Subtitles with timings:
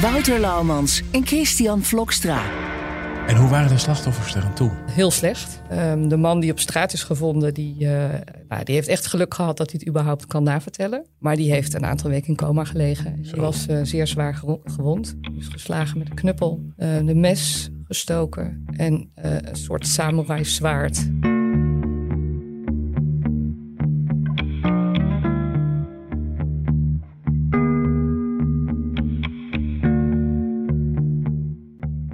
[0.00, 2.42] Wouter Laumans en Christian Vlokstra.
[3.26, 4.70] En hoe waren de slachtoffers er aan toe?
[4.90, 5.62] Heel slecht.
[5.70, 8.18] Ehm, de man die op straat is gevonden, die, eh,
[8.48, 11.06] nou, die heeft echt geluk gehad dat hij het überhaupt kan navertellen.
[11.18, 13.22] Maar die heeft een aantal weken in coma gelegen.
[13.22, 15.16] Die was eh, zeer zwaar gewo- gewond.
[15.38, 21.08] Is geslagen met een knuppel, eh, een mes gestoken en eh, een soort samurai zwaard.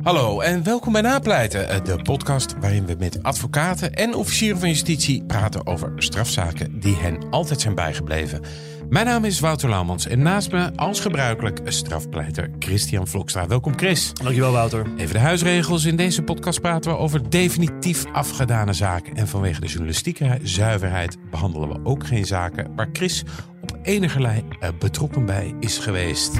[0.06, 4.68] Hallo en welkom bij Napleiten, eh, de podcast waarin we met advocaten en officieren van
[4.68, 8.40] justitie praten over strafzaken die hen altijd zijn bijgebleven.
[8.88, 13.46] Mijn naam is Wouter Laumans en naast me als gebruikelijk strafpleiter Christian Vlokstra.
[13.46, 14.12] Welkom Chris.
[14.12, 14.86] Dankjewel, Wouter.
[14.96, 15.84] Even de huisregels.
[15.84, 19.14] In deze podcast praten we over definitief afgedane zaken.
[19.14, 23.24] En vanwege de journalistieke zuiverheid behandelen we ook geen zaken waar Chris
[23.62, 26.38] op enigerlei eh, betrokken bij is geweest.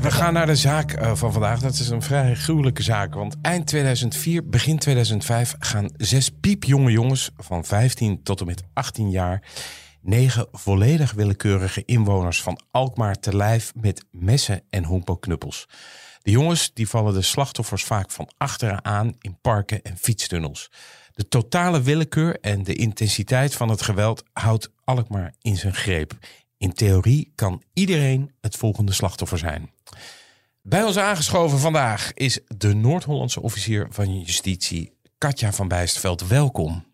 [0.00, 1.60] We gaan naar de zaak eh, van vandaag.
[1.60, 3.14] Dat is een vrij gruwelijke zaak.
[3.14, 9.10] Want eind 2004, begin 2005 gaan zes piepjonge jongens van 15 tot en met 18
[9.10, 9.42] jaar...
[10.00, 15.68] negen volledig willekeurige inwoners van Alkmaar te lijf met messen en honkbalknuppels.
[16.22, 20.70] De jongens die vallen de slachtoffers vaak van achteren aan in parken en fietstunnels.
[21.12, 26.18] De totale willekeur en de intensiteit van het geweld houdt Alkmaar in zijn greep.
[26.60, 29.70] In theorie kan iedereen het volgende slachtoffer zijn.
[30.62, 36.26] Bij ons aangeschoven vandaag is de Noord-Hollandse officier van justitie, Katja van Bijsterveld.
[36.26, 36.84] Welkom.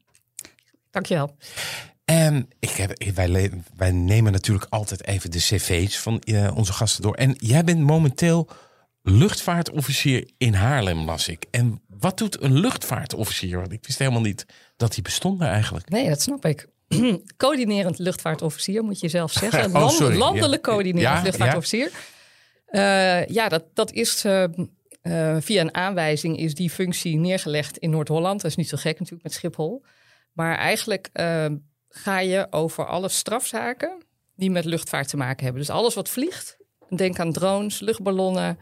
[0.91, 1.37] Dankjewel.
[2.05, 7.03] En ik heb, wij, wij nemen natuurlijk altijd even de cv's van eh, onze gasten
[7.03, 7.15] door.
[7.15, 8.49] En jij bent momenteel
[9.03, 11.47] luchtvaartofficier in Haarlem, las ik.
[11.51, 13.59] En wat doet een luchtvaartofficier?
[13.59, 14.47] Want ik wist helemaal niet
[14.77, 15.89] dat die bestonden eigenlijk.
[15.89, 16.69] Nee, dat snap ik.
[17.37, 19.75] Coördinerend luchtvaartofficier, moet je zelf zeggen.
[19.83, 20.17] Oh, sorry.
[20.17, 20.73] landelijk Ja.
[20.73, 21.91] coördinerend Ja, luchtvaartofficier.
[22.71, 24.45] Ja, ja dat, dat is eh,
[25.07, 28.41] eh, via een aanwijzing is die functie neergelegd in Noord-Holland.
[28.41, 29.85] Dat is niet zo gek natuurlijk met Schiphol.
[30.33, 31.47] Maar eigenlijk eh,
[31.89, 34.05] ga je over alle strafzaken
[34.35, 35.63] die met luchtvaart te maken hebben.
[35.63, 36.57] Dus alles wat vliegt.
[36.97, 38.59] Denk aan drones, luchtballonnen,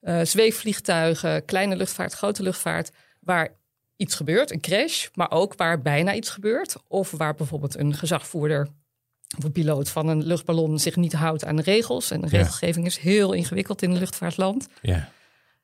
[0.00, 2.90] eh, zweefvliegtuigen, kleine luchtvaart, grote luchtvaart.
[3.20, 3.56] Waar
[3.98, 6.76] iets gebeurt, een crash, maar ook waar bijna iets gebeurt.
[6.88, 8.68] Of waar bijvoorbeeld een gezagvoerder
[9.38, 12.10] of een piloot van een luchtballon zich niet houdt aan de regels.
[12.10, 12.38] En de Ja.
[12.38, 14.68] regelgeving is heel ingewikkeld in een luchtvaartland.
[14.82, 15.08] Ja.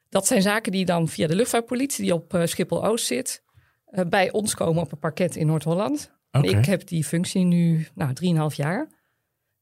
[0.09, 3.43] Dat zijn zaken die dan via de luchtvaartpolitie, die op eh, Schiphol-Oost zit,
[3.85, 6.13] eh, bij ons komen op een parket in Noord-Holland.
[6.41, 8.79] Ik heb die functie nu nou, 3,5 jaar.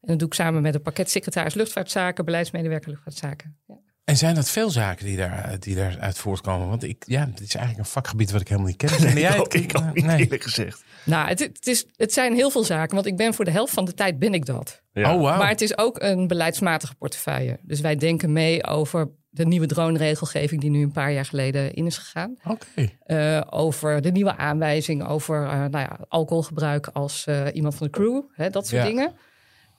[0.01, 3.57] En dat doe ik samen met een pakketsecretaris luchtvaartzaken, beleidsmedewerker luchtvaartzaken.
[4.05, 6.69] En zijn dat veel zaken die, daar, die daaruit voortkomen?
[6.69, 8.89] Want ik, ja, dit is eigenlijk een vakgebied wat ik helemaal niet ken.
[8.97, 9.39] Ken jij ik het?
[9.39, 10.19] ook, ik ook niet Nee.
[10.19, 10.85] eerlijk gezegd.
[11.05, 13.73] Nou, het, het, is, het zijn heel veel zaken, want ik ben voor de helft
[13.73, 14.83] van de tijd ben ik dat.
[14.93, 15.15] Ja.
[15.15, 15.39] Oh, wauw.
[15.39, 17.59] Maar het is ook een beleidsmatige portefeuille.
[17.63, 21.87] Dus wij denken mee over de nieuwe drone-regelgeving die nu een paar jaar geleden in
[21.87, 22.37] is gegaan.
[22.45, 22.89] Oké.
[23.05, 27.93] Eh, over de nieuwe aanwijzing over eh, nou ja, alcoholgebruik als eh, iemand van de
[27.93, 28.89] crew, hè, dat soort Ja.
[28.89, 29.13] dingen.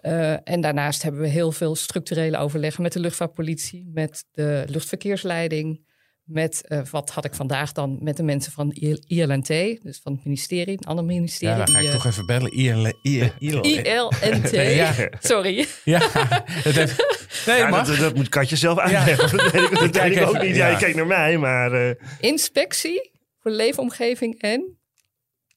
[0.04, 5.92] Eh, en daarnaast hebben we heel veel structurele overleggen met de luchtvaartpolitie, met de luchtverkeersleiding,
[6.24, 10.14] met eh, wat had ik vandaag dan met de mensen van IL- ILNT, dus van
[10.14, 11.58] het ministerie, een ander ministerie.
[11.58, 12.52] Ja, dan ga ik die, toch eh, even bellen.
[12.52, 13.62] IL, IL, IL.
[13.64, 14.50] ILNT.
[14.52, 14.94] Ja.
[15.20, 15.66] Sorry.
[15.84, 16.00] Ja,
[16.48, 17.06] het heeft,
[17.46, 17.88] nee, Ja, mag.
[17.88, 19.38] dat, dat moet Katje zelf uitleggen.
[19.38, 20.56] Dat weet ik, dat Kijk ik ook niet.
[20.56, 20.68] ja.
[20.68, 21.72] Je kijkt naar mij, maar...
[21.90, 24.78] eh, Inspectie voor leefomgeving en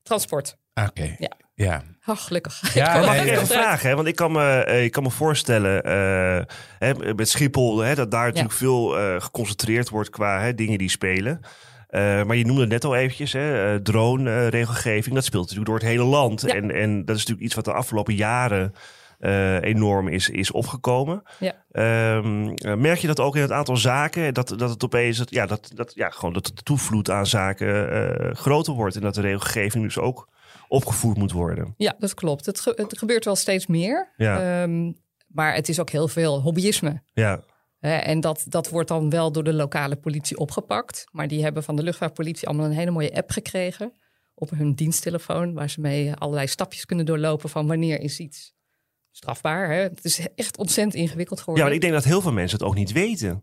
[0.02, 0.56] transport.
[0.74, 1.14] Oké.
[1.18, 1.32] Ja.
[1.54, 1.82] Ja.
[2.06, 2.60] Oh, gelukkig.
[2.74, 3.88] Ja, mag ik even vragen?
[3.88, 3.94] Hè?
[3.94, 8.10] Want ik kan me, eh, ik kan me voorstellen, eh, hè, met Schiphol, hè, dat
[8.10, 11.40] daar natuurlijk veel eh, geconcentreerd wordt qua hè, dingen die spelen.
[11.88, 15.14] Eh, maar je noemde het net al eventjes, hè, eh, drone-regelgeving.
[15.14, 16.40] dat speelt natuurlijk door het hele land.
[16.40, 16.54] Ja.
[16.54, 18.74] En, en dat is natuurlijk iets wat de afgelopen jaren
[19.18, 21.22] eh, enorm is, is opgekomen.
[21.38, 21.52] Ja.
[21.72, 24.34] Ehm, eh, merk je dat ook in het aantal zaken?
[24.34, 27.90] Dat, dat het opeens, het, ja, dat, dat, ja, gewoon dat de toevloed aan zaken
[27.90, 28.96] eh, groter wordt.
[28.96, 30.28] En dat de regelgeving dus ook
[30.68, 31.74] opgevoerd moet worden.
[31.76, 32.46] Ja, dat klopt.
[32.46, 34.12] Het, ge- het gebeurt wel steeds meer.
[34.16, 34.62] Ja.
[34.62, 34.92] Ehm,
[35.26, 37.02] maar het is ook heel veel hobbyisme.
[37.12, 37.40] Ja,
[37.80, 41.04] en dat, dat wordt dan wel door de lokale politie opgepakt.
[41.12, 43.92] Maar die hebben van de luchtvaartpolitie allemaal een hele mooie app gekregen.
[44.34, 45.54] Op hun diensttelefoon.
[45.54, 48.54] Waar ze mee allerlei stapjes kunnen doorlopen van wanneer is iets
[49.10, 49.70] strafbaar.
[49.70, 49.80] Hè?
[49.80, 51.64] Het is echt ontzettend ingewikkeld Ja, geworden.
[51.66, 53.42] maar ik denk dat heel veel mensen het ook niet weten.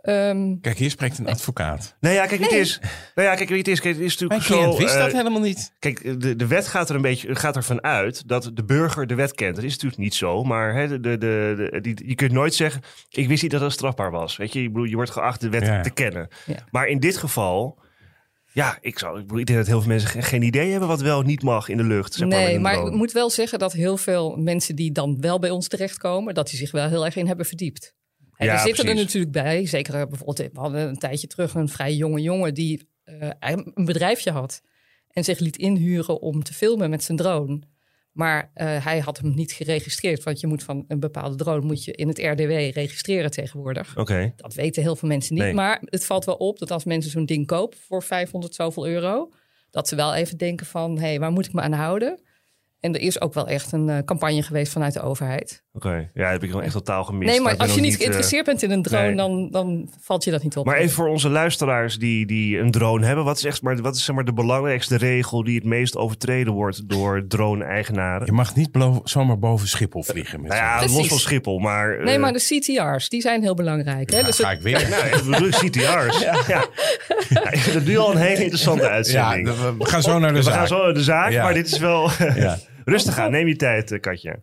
[0.00, 1.96] Ehm, Kijk, hier spreekt een advocaat.
[2.00, 2.80] Nou ja, kijk, het is.
[3.14, 3.80] Nou ja, kijk, wie het is.
[3.80, 4.76] Kijk, het is natuurlijk zo.
[4.76, 5.72] wist eh, dat helemaal niet.
[5.78, 9.14] Kijk, de, de wet gaat er een beetje gaat ervan uit dat de burger de
[9.14, 9.54] wet kent.
[9.54, 13.28] Dat is natuurlijk niet zo, maar hè, de, de, die, je kunt nooit zeggen: ik
[13.28, 14.36] wist niet dat dat strafbaar was.
[14.36, 15.80] Weet je, ik bedoel, je wordt geacht de wet Ja.
[15.80, 16.28] te kennen.
[16.46, 16.56] Ja.
[16.70, 17.78] Maar in dit geval,
[18.52, 20.88] ja, ik zou, ik, bedoel, ik denk dat heel veel mensen ge- geen idee hebben
[20.88, 22.14] wat wel niet mag in de lucht.
[22.14, 25.38] Zeg maar, nee, maar ik moet wel zeggen dat heel veel mensen die dan wel
[25.38, 27.94] bij ons terechtkomen, dat die zich wel heel erg in hebben verdiept.
[28.40, 31.54] En Ja, er zitten er natuurlijk bij, zeker eh, bijvoorbeeld, we hadden een tijdje terug
[31.54, 34.62] een vrij jonge jongen die eh, een bedrijfje had
[35.10, 37.60] en zich liet inhuren om te filmen met zijn drone.
[38.12, 41.84] Maar eh, hij had hem niet geregistreerd, want je moet van een bepaalde drone moet
[41.84, 43.96] je in het RDW registreren tegenwoordig.
[43.96, 44.32] Oké.
[44.36, 45.42] Dat weten heel veel mensen niet.
[45.42, 45.54] Nee.
[45.54, 49.32] Maar het valt wel op dat als mensen zo'n ding kopen voor 500 zoveel euro,
[49.70, 52.20] dat ze wel even denken van, hé, hey, waar moet ik me aan houden?
[52.80, 55.62] En er is ook wel echt een eh, campagne geweest vanuit de overheid.
[55.72, 57.30] Oké, ja, heb ik dan echt totaal gemist.
[57.30, 59.14] nee, maar als je niet eh, geïnteresseerd bent in een drone, nee.
[59.16, 60.66] dan, dan valt je dat niet op.
[60.66, 63.24] Maar even voor onze luisteraars die, die een drone hebben.
[63.24, 66.52] Wat is, echt, maar, wat is zeg maar, de belangrijkste regel die het meest overtreden
[66.52, 68.26] wordt door drone-eigenaren?
[68.26, 68.68] Je mag niet
[69.04, 70.40] zomaar boven Schiphol vliegen.
[70.40, 70.96] Met Nou ja, Precies.
[70.96, 72.04] los van Schiphol, maar...
[72.04, 74.10] nee, eh, maar de CTR's, die zijn heel belangrijk.
[74.10, 74.18] Hè?
[74.18, 74.88] Ja, Dus ga het- ik weer.
[74.90, 76.20] Nou, ik bedoel CTR's.
[76.20, 76.38] ja.
[76.48, 77.50] Ja.
[77.50, 79.48] ik vind het nu al een hele interessante Ja, uitzending.
[79.48, 80.54] we we gaan zo naar de we zaak.
[80.54, 81.42] gaan zo naar de zaak, Ja.
[81.42, 82.10] maar dit is wel...
[82.90, 84.36] Rustig aan, neem je tijd, eh, Katja.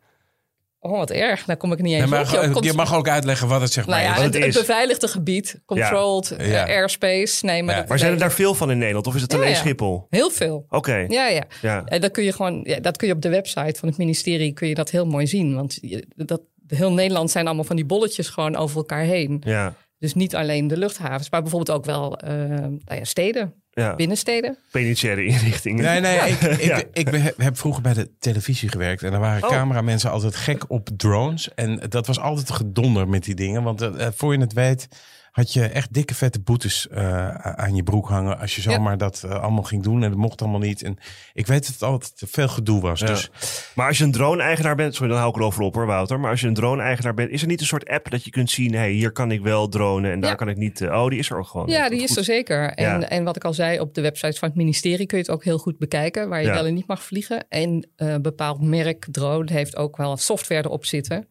[0.79, 1.45] Oh, wat erg.
[1.45, 2.63] Daar kom ik niet eens Nee, maar op.
[2.63, 4.45] Je, mag ook uitleggen wat het zeg maar nou ja, is.
[4.45, 6.65] het, beveiligde gebied, controlled eh, Ja.
[6.65, 7.45] airspace.
[7.45, 7.79] Nee, maar, Ja.
[7.79, 9.55] dat, Maar zijn er daar veel van in Nederland of is het alleen ja.
[9.55, 10.07] Schiphol?
[10.09, 10.65] heel veel.
[10.69, 11.43] Oké, Ja, ja.
[11.61, 11.85] ja.
[11.85, 14.53] En dat kun je gewoon, ja, dat kun je op de website van het ministerie
[14.53, 15.55] kun je dat heel mooi zien.
[15.55, 15.79] Want
[16.15, 19.41] dat, heel Nederland zijn allemaal van die bolletjes gewoon over elkaar heen.
[19.45, 23.53] Ja, Dus niet alleen de luchthavens, maar bijvoorbeeld ook wel eh, nou ja, steden,
[23.83, 23.95] ja.
[23.95, 24.57] binnensteden.
[24.71, 25.83] penitentiaire inrichtingen.
[25.83, 26.81] Nee, nee, ik, ik, Ja.
[26.93, 29.03] ik heb vroeger bij de televisie gewerkt.
[29.03, 29.49] En daar waren Oh.
[29.49, 31.49] cameramensen altijd gek op drones.
[31.55, 33.63] En dat was altijd gedonder met die dingen.
[33.63, 34.87] Want eh, voor je het weet
[35.37, 38.39] had je echt dikke vette boetes eh, aan je broek hangen.
[38.39, 38.71] Als je Ja.
[38.71, 40.03] zomaar dat eh, allemaal ging doen.
[40.03, 40.83] En dat mocht allemaal niet.
[40.83, 40.97] En
[41.33, 42.99] ik weet dat het altijd veel gedoe was.
[42.99, 43.05] Ja.
[43.05, 43.29] Dus
[43.75, 46.19] Maar als je een drone-eigenaar bent, sorry, dan hou ik erover op hoor, Wouter.
[46.19, 48.51] Maar als je een drone-eigenaar bent, is er niet een soort app dat je kunt
[48.51, 50.35] zien, hey, hier kan ik wel dronen en daar Ja.
[50.35, 50.81] kan ik niet.
[50.81, 51.67] eh, oh, die is er ook gewoon.
[51.67, 51.91] Ja, Goed.
[51.91, 52.69] die is er zeker.
[52.73, 53.09] En, Ja.
[53.09, 55.43] en wat ik al zei, op de website van het ministerie kun je het ook
[55.43, 56.53] heel goed bekijken, waar je Ja.
[56.53, 57.45] wel en niet mag vliegen.
[57.49, 61.27] En eh, een bepaald merk drone heeft ook wel software erop zitten.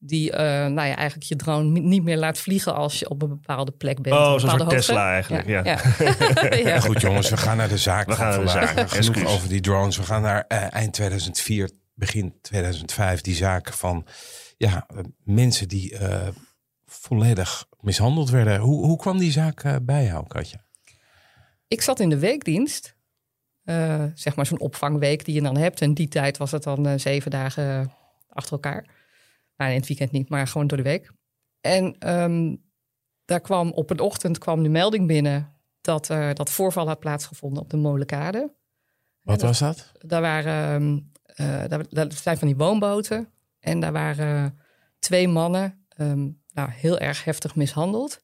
[0.00, 3.22] Die eh, nou ja, eigenlijk je drone ni- niet meer laat vliegen als je op
[3.22, 4.16] een bepaalde plek bent.
[4.16, 4.66] Oh, hoogte.
[4.66, 5.64] Tesla eigenlijk, ja.
[5.64, 5.78] ja.
[6.70, 6.80] Ja.
[6.80, 9.48] goed jongens, we gaan naar de zaak We van gaan naar de zaak, Genoeg over
[9.48, 9.96] die drones.
[9.96, 13.20] We gaan naar eh, eind 2004, begin 2005.
[13.20, 14.06] Die zaak van
[14.56, 16.28] ja, eh, mensen die eh,
[16.86, 18.58] volledig mishandeld werden.
[18.58, 20.64] Hoe, hoe kwam die zaak bij jou, Katja?
[21.68, 22.96] Ik zat in de weekdienst.
[23.64, 25.80] Eh, zeg maar zo'n opvangweek die je dan hebt.
[25.80, 27.92] En die tijd was het dan zeven dagen
[28.28, 28.84] achter elkaar.
[29.58, 31.12] Nou, in het weekend niet, maar gewoon door de week.
[31.60, 32.56] En ehm,
[33.24, 37.70] daar kwam op een ochtend kwam de melding binnen dat dat voorval had plaatsgevonden op
[37.70, 38.54] de Molenkade.
[39.22, 39.92] Wat was dat?
[39.98, 41.12] Daar waren,
[41.68, 43.28] daar, daar zijn van die woonboten.
[43.60, 44.58] En daar waren
[44.98, 48.20] twee mannen ehm, nou, heel erg heftig mishandeld.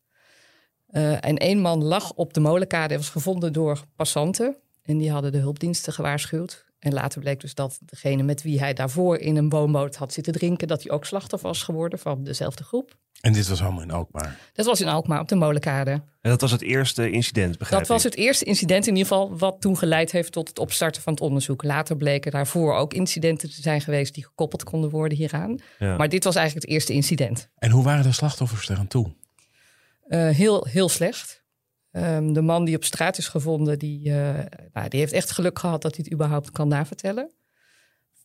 [0.86, 4.56] Eh, en één man lag op de molenkade en was gevonden door passanten.
[4.82, 6.64] En die hadden de hulpdiensten gewaarschuwd.
[6.84, 10.32] En later bleek dus dat degene met wie hij daarvoor in een woonboot had zitten
[10.32, 10.68] drinken...
[10.68, 12.96] dat hij ook slachtoffer was geworden van dezelfde groep.
[13.20, 14.38] En dit was allemaal in Alkmaar.
[14.52, 15.90] Dat was in Alkmaar op de molenkade.
[15.90, 19.38] En dat was het eerste incident, begrijp Dat was het eerste incident in ieder geval
[19.38, 21.62] wat toen geleid heeft tot het opstarten van het onderzoek.
[21.62, 25.58] Later bleken daarvoor ook incidenten te zijn geweest die gekoppeld konden worden hieraan.
[25.78, 25.96] Ja.
[25.96, 27.48] Maar dit was eigenlijk het eerste incident.
[27.58, 29.14] En hoe waren de slachtoffers eraan toe?
[30.06, 31.43] Eh, heel, heel slecht.
[31.94, 35.58] Ehm, de man die op straat is gevonden, die, eh, nou, die heeft echt geluk
[35.58, 37.32] gehad dat hij het überhaupt kan navertellen.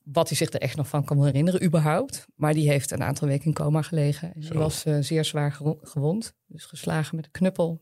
[0.04, 2.26] Wat hij zich er echt nog van kan herinneren, überhaupt.
[2.36, 4.34] Maar die heeft een aantal weken in coma gelegen.
[4.34, 4.58] En die Zo.
[4.58, 6.34] was eh, zeer zwaar gewo- gewond.
[6.48, 7.82] Dus geslagen met een knuppel,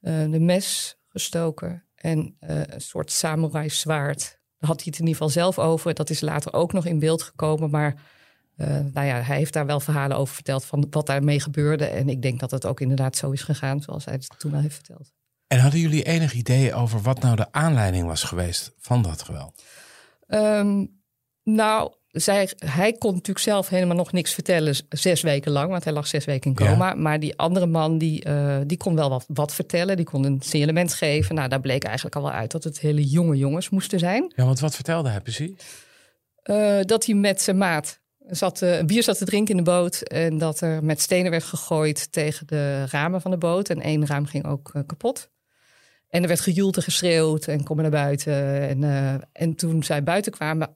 [0.00, 4.20] eh, de mes gestoken en een soort samurai zwaard.
[4.58, 5.94] Daar had hij het in ieder geval zelf over.
[5.94, 7.70] Dat is later ook nog in beeld gekomen.
[7.70, 8.02] Maar
[8.60, 11.84] eh, nou ja, hij heeft daar wel verhalen over verteld van wat daarmee gebeurde.
[11.84, 14.60] En ik denk dat het ook inderdaad zo is gegaan, zoals hij het toen al
[14.60, 15.12] heeft verteld.
[15.46, 19.62] En hadden jullie enig idee over wat nou de aanleiding was geweest van dat geweld?
[20.26, 20.86] Ehm,
[21.42, 25.92] nou, zij, hij kon natuurlijk zelf helemaal nog niks vertellen, zes weken lang, want hij
[25.92, 26.70] lag zes weken in Ja.
[26.70, 26.94] coma.
[26.94, 30.40] Maar die andere man, die, eh, die kon wel wat, wat vertellen, die kon een
[30.42, 31.34] signalement geven.
[31.34, 34.32] Nou, daar bleek eigenlijk al wel uit dat het hele jonge jongens moesten zijn.
[34.36, 35.50] Ja, want wat vertelde hij precies?
[36.42, 37.99] Eh, dat hij met zijn maat
[38.30, 40.02] zat, eh, een bier zat te drinken in de boot.
[40.02, 43.68] En dat er met stenen werd gegooid tegen de ramen van de boot.
[43.68, 45.30] En één raam ging ook eh, kapot.
[46.08, 48.68] En er werd gejoeld en geschreeuwd en kom maar naar buiten.
[48.68, 50.74] En, eh, en toen zij buiten kwamen,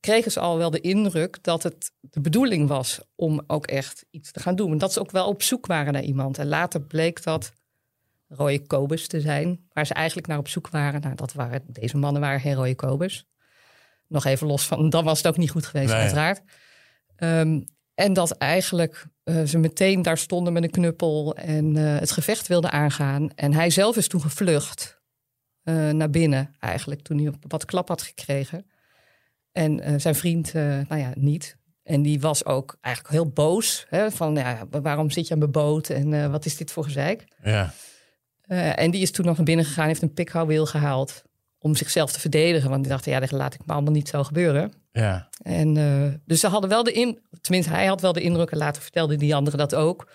[0.00, 4.32] kregen ze al wel de indruk dat het de bedoeling was om ook echt iets
[4.32, 4.72] te gaan doen.
[4.72, 6.38] En dat ze ook wel op zoek waren naar iemand.
[6.38, 7.52] En later bleek dat
[8.28, 11.00] rode kobus te zijn, waar ze eigenlijk naar op zoek waren.
[11.00, 13.26] Nou, dat waren, deze mannen waren geen rode kobus.
[14.06, 16.00] Nog even los van, dan was het ook niet goed geweest, Nee.
[16.00, 16.42] uiteraard.
[17.20, 17.60] Ehm,
[17.94, 22.46] en dat eigenlijk eh, ze meteen daar stonden met een knuppel en eh, het gevecht
[22.46, 23.30] wilden aangaan.
[23.34, 25.00] En hij zelf is toen gevlucht
[25.62, 28.66] eh, naar binnen, eigenlijk, toen hij wat klap had gekregen.
[29.52, 31.56] En zijn vriend, nou ja, niet.
[31.82, 33.86] En die was ook eigenlijk heel boos.
[33.88, 37.24] Hè, van, ja, waarom zit je aan mijn boot en wat is dit voor gezeik?
[37.42, 37.72] Ja.
[38.74, 41.22] En die is toen nog naar binnen gegaan, heeft een pikhouweel gehaald
[41.60, 42.70] om zichzelf te verdedigen.
[42.70, 44.72] Want die dacht, ja, dat laat ik me allemaal niet zo gebeuren.
[44.92, 45.28] Ja.
[45.42, 48.58] En eh, dus ze hadden wel de in, tenminste, hij had wel de indruk, en
[48.58, 50.08] later vertelde die anderen dat ook,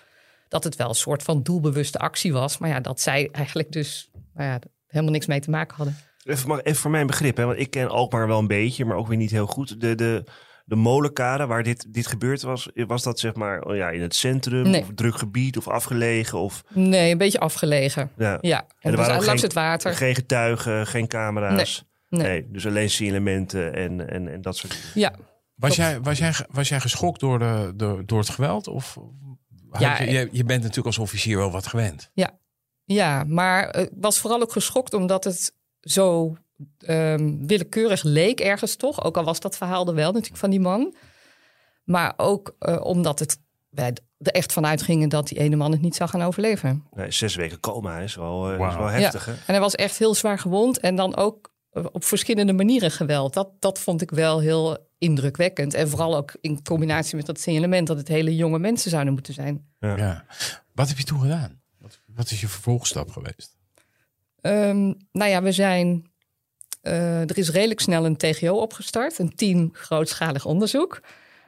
[0.48, 2.58] dat het wel een soort van doelbewuste actie was.
[2.58, 5.96] Maar ja, dat zij eigenlijk dus nou ja, helemaal niks mee te maken hadden.
[6.24, 8.96] Even, maar even voor mijn begrip, hè, want ik ken Alkmaar wel een beetje, maar
[8.96, 9.80] ook weer niet heel goed.
[9.80, 10.24] De, de,
[10.68, 14.14] de molenkade waar dit, dit gebeurd was, was dat zeg maar oh ja, in het
[14.14, 14.80] centrum, Nee.
[14.80, 16.38] of druk gebied, of afgelegen?
[16.38, 18.10] Of, Nee, een beetje afgelegen.
[18.16, 18.38] ja.
[18.40, 19.94] Ja, er en dus waren langs geen- het water.
[19.94, 21.84] Geen getuigen, geen camera's.
[22.08, 22.22] Nee.
[22.22, 24.86] Nee, dus alleen signalementen en, en, en dat soort dingen.
[24.94, 25.12] Ja,
[25.54, 28.68] Was jij, was, jij, was jij geschokt door, de, door, door het geweld?
[28.68, 28.96] Of
[29.78, 32.10] Ja, je, je, je bent natuurlijk als officier wel wat gewend.
[32.84, 36.36] ja, maar eh, ik was vooral ook geschokt omdat het zo
[36.78, 39.04] ehm, willekeurig leek ergens toch.
[39.04, 40.94] Ook al was dat verhaal er wel natuurlijk van die man.
[41.84, 43.38] Maar ook eh, omdat het,
[43.70, 46.84] wij er echt vanuit gingen dat die ene man het niet zou gaan overleven.
[46.90, 49.24] Nee, zes weken coma is wel, eh, is wel heftig.
[49.24, 49.32] Hè?
[49.32, 53.34] En hij was echt heel zwaar gewond en dan ook eh, op verschillende manieren geweld.
[53.34, 55.74] Dat, dat vond ik wel heel indrukwekkend.
[55.74, 59.34] En vooral ook in combinatie met dat signalement dat het hele jonge mensen zouden moeten
[59.34, 59.66] zijn.
[59.78, 60.24] Ja.
[60.72, 61.60] Wat heb je toen gedaan?
[61.78, 63.56] Wat, wat is je vervolgstap geweest?
[64.40, 66.10] Ehm, nou ja, we zijn.
[66.86, 71.00] Eh, er is redelijk snel een TGO opgestart, een team grootschalig onderzoek.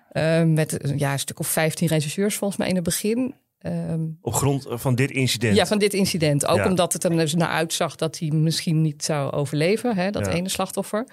[0.09, 3.35] eh, met ja, een stuk of 15 rechercheurs volgens mij in het begin.
[3.59, 5.57] Ehm, Op grond van dit incident.
[5.57, 6.47] ja, van dit incident.
[6.47, 6.69] Ook Ja.
[6.69, 10.33] omdat het er dus naar uitzag dat hij misschien niet zou overleven, hè, dat Ja.
[10.33, 11.07] ene slachtoffer.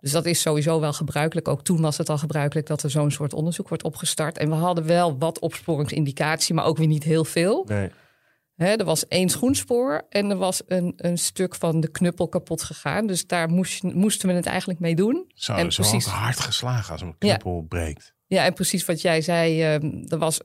[0.00, 1.48] Dus dat is sowieso wel gebruikelijk.
[1.48, 4.38] Ook toen was het al gebruikelijk dat er zo'n soort onderzoek wordt opgestart.
[4.38, 7.64] En we hadden wel wat opsporingsindicatie, maar ook weer niet heel veel.
[7.68, 7.90] Nee.
[8.68, 13.06] Er was één schoenspoor en er was een, een stuk van de knuppel kapot gegaan.
[13.06, 15.24] Dus daar moest, moesten we het eigenlijk mee doen.
[15.34, 16.06] Zo, En zo precies.
[16.06, 18.14] hard geslagen als een knuppel breekt.
[18.26, 20.40] Ja, en precies wat jij zei, ehm, er, was,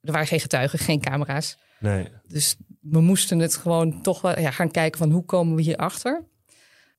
[0.00, 1.56] er waren geen getuigen, geen camera's.
[1.78, 2.08] nee.
[2.26, 6.24] Dus we moesten het gewoon toch wel ja, gaan kijken van hoe komen we hierachter.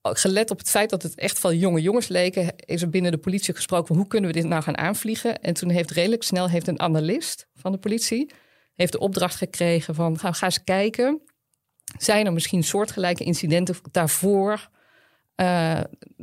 [0.02, 3.12] Ook Gelet op het feit dat het echt van jonge jongens leken, is er binnen
[3.12, 5.40] de politie gesproken van hoe kunnen we dit nou gaan aanvliegen.
[5.40, 8.30] En toen heeft redelijk snel heeft een analist van de politie
[8.76, 11.20] heeft de opdracht gekregen van ga, ga eens kijken.
[11.98, 14.68] Zijn er misschien soortgelijke incidenten daarvoor
[15.34, 15.80] eh,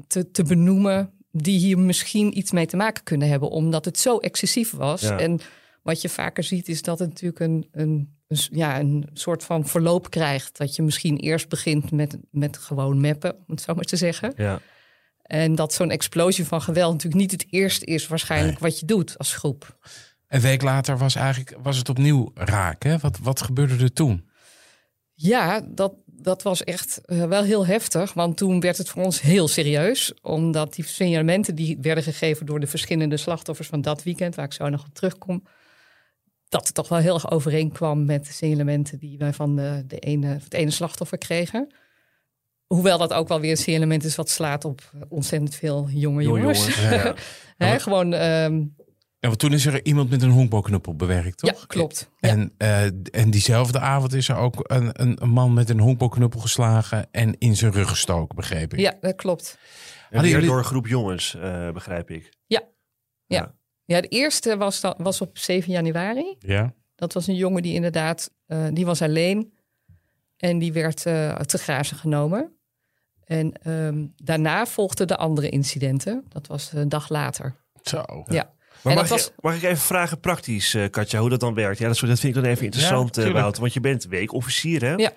[0.08, 4.18] te, te benoemen die hier misschien iets mee te maken kunnen hebben, omdat het zo
[4.18, 5.02] excessief was.
[5.02, 5.20] Ja.
[5.20, 5.40] En
[5.82, 9.68] wat je vaker ziet is dat het natuurlijk een, een, een, ja, een soort van
[9.68, 10.58] verloop krijgt.
[10.58, 14.34] Dat je misschien eerst begint met, met gewoon mappen, om het zo maar te zeggen.
[14.36, 14.62] Ja.
[15.24, 19.18] En dat zo'n explosie van geweld natuurlijk niet het eerste is waarschijnlijk wat je doet
[19.18, 19.78] als groep.
[20.34, 22.84] Een week later was, eigenlijk, was het opnieuw raak.
[22.84, 22.98] Hè?
[22.98, 24.30] Wat, wat gebeurde er toen?
[25.14, 28.14] Ja, dat, dat was echt eh, wel heel heftig.
[28.14, 30.14] Want toen werd het voor ons heel serieus.
[30.22, 34.54] Omdat die signalementen die werden gegeven door de verschillende slachtoffers van dat weekend, waar ik
[34.54, 35.44] zo nog op terugkom,
[36.50, 40.00] dat het toch wel heel erg overeenkwam met de signalementen die wij van de, de
[40.00, 41.74] ene, het ene slachtoffer kregen.
[42.66, 46.40] Hoewel dat ook wel weer een signalement is wat slaat op ontzettend veel jonge Jonge
[46.40, 46.60] jongens.
[46.60, 47.14] jongens, ja.
[47.68, 48.62] Hè, gewoon, ehm,
[49.24, 51.60] Ja, want toen is er iemand met een honkbalknuppel bewerkt, toch?
[51.60, 52.10] ja, klopt.
[52.20, 52.30] Ja.
[52.30, 56.40] En, eh, en diezelfde avond is er ook een, een, een man met een honkbalknuppel
[56.40, 58.80] geslagen en in zijn rug gestoken, begreep ik.
[58.80, 59.58] ja, dat klopt.
[59.58, 62.32] En Hadden weer jullie- door een groep jongens, eh, begrijp ik.
[63.86, 66.36] Ja, de eerste was, dan, was op 7 januari.
[66.40, 66.74] Ja?
[66.96, 69.54] Dat was een jongen die inderdaad, eh, die was alleen
[70.38, 72.58] en die werd eh, te grazen genomen.
[73.26, 76.26] En ehm, daarna volgden de andere incidenten.
[76.30, 77.56] Dat was een dag later.
[77.82, 78.04] Zo.
[78.28, 78.53] Ja.
[78.84, 81.78] Maar mag, was- ik, mag ik even vragen praktisch, eh, Katja, hoe dat dan werkt?
[81.80, 83.32] Ja, dat, vind ik dan even interessant, eh.
[83.32, 83.62] Wouter.
[83.62, 84.94] Want je bent weekofficier, hè?
[84.96, 85.12] Ja.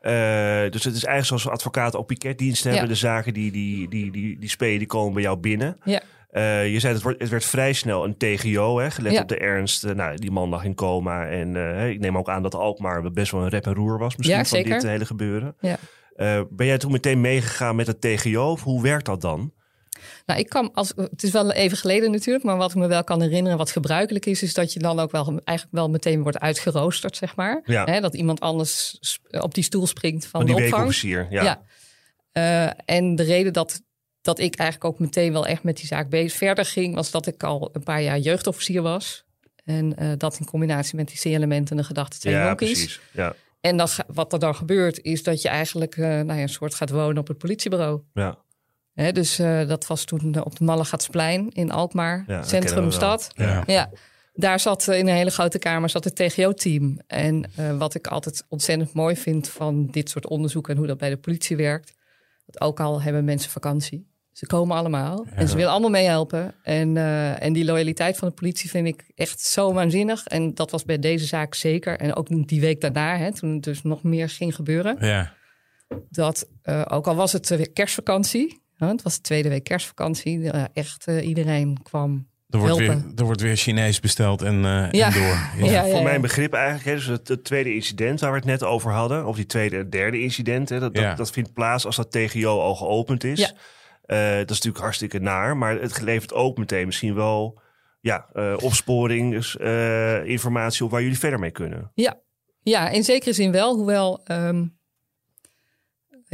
[0.00, 2.82] Eh, dus het is eigenlijk zoals we advocaten op piketdienst hebben.
[2.82, 2.88] Ja.
[2.88, 5.76] De zaken die, die, die, die, die spelen, die komen bij jou binnen.
[5.84, 6.00] Ja,
[6.60, 9.20] je zei, het, wordt, het werd vrij snel een TGO, hè, gelet Ja.
[9.22, 9.84] op de ernst.
[9.94, 11.26] Nou, die man lag in coma.
[11.26, 11.56] En
[11.90, 14.44] ik neem ook aan dat Alkmaar best wel een rep en roer was misschien Ja,
[14.44, 15.54] van dit hele gebeuren.
[15.60, 15.76] ja.
[16.50, 18.50] Ben jij toen meteen meegegaan met het TGO?
[18.50, 19.52] Of hoe werkt dat dan?
[20.26, 23.04] Nou, ik kan als, het is wel even geleden natuurlijk, maar wat ik me wel
[23.04, 26.38] kan herinneren, wat gebruikelijk is, is dat je dan ook wel eigenlijk wel meteen wordt
[26.38, 27.62] uitgeroosterd, zeg maar.
[27.64, 28.00] Ja.
[28.00, 28.98] Dat iemand anders
[29.30, 30.94] op die stoel springt van, Van die de opvang.
[30.94, 31.26] Ja.
[31.30, 31.62] Ja.
[32.32, 33.82] Eh, en de reden dat
[34.24, 37.26] dat ik eigenlijk ook meteen wel echt met die zaak bezig verder ging, was dat
[37.26, 39.24] ik al een paar jaar jeugdofficier was.
[39.64, 43.00] En uh, dat in combinatie met die C-elementen en de gedachte twee ja, precies.
[43.10, 46.48] Ja, En dat, wat er dan gebeurt, is dat je eigenlijk eh, nou ja, een
[46.48, 48.02] soort gaat wonen op het politiebureau.
[48.14, 48.43] ja.
[48.94, 52.80] Hè, dus eh, dat was toen op de Mallegatsplein in Alkmaar, dat kennen centrum we
[52.80, 52.90] wel.
[52.90, 53.30] stad.
[53.34, 53.62] Ja.
[53.66, 53.90] Ja,
[54.34, 56.98] daar zat eh, in een hele grote kamer zat het TGO-team.
[57.06, 60.98] En eh, wat ik altijd ontzettend mooi vind van dit soort onderzoek en hoe dat
[60.98, 61.94] bij de politie werkt.
[62.46, 64.12] Dat ook al hebben mensen vakantie.
[64.32, 66.54] Ze komen allemaal en ze willen allemaal meehelpen.
[66.62, 70.26] En, eh, en die loyaliteit van de politie vind ik echt zo waanzinnig.
[70.26, 71.98] En dat was bij deze zaak zeker.
[71.98, 74.96] En ook die week daarna, hè, toen het dus nog meer ging gebeuren.
[75.00, 75.34] Ja.
[76.10, 78.62] Dat eh, ook al was het kerstvakantie.
[78.76, 80.50] Hè, het was de tweede week kerstvakantie.
[80.50, 83.12] eh, echt eh, iedereen kwam Er wordt, weer, helpen.
[83.16, 85.06] er wordt weer Chinees besteld en, eh, Ja.
[85.06, 85.38] en door.
[85.66, 86.02] Ja, ja, Voor ja.
[86.02, 89.26] mijn begrip eigenlijk, hè, dus het, het tweede incident waar we het net over hadden,
[89.26, 91.08] of die tweede en derde incident, hè, dat, Ja.
[91.08, 93.38] dat, dat vindt plaats als dat TGO al geopend is.
[93.40, 93.52] Ja.
[94.04, 97.60] Eh, dat is natuurlijk hartstikke naar, maar het levert ook meteen misschien wel
[98.00, 101.90] ja, eh, opsporing, dus, eh, informatie op waar jullie verder mee kunnen.
[102.62, 103.74] Ja, in zekere zin wel.
[103.76, 104.64] Hoewel, ehm,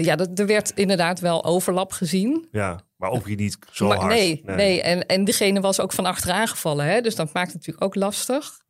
[0.04, 2.48] ja, dat, er werd inderdaad wel overlap gezien.
[2.52, 4.12] Ja, maar ook hier niet zo maar hard.
[4.12, 4.82] nee, nee.
[4.82, 6.84] En, en diegene was ook van achteraan gevallen.
[6.84, 7.00] Hè?
[7.00, 8.60] Dus dat maakt het natuurlijk ook lastig.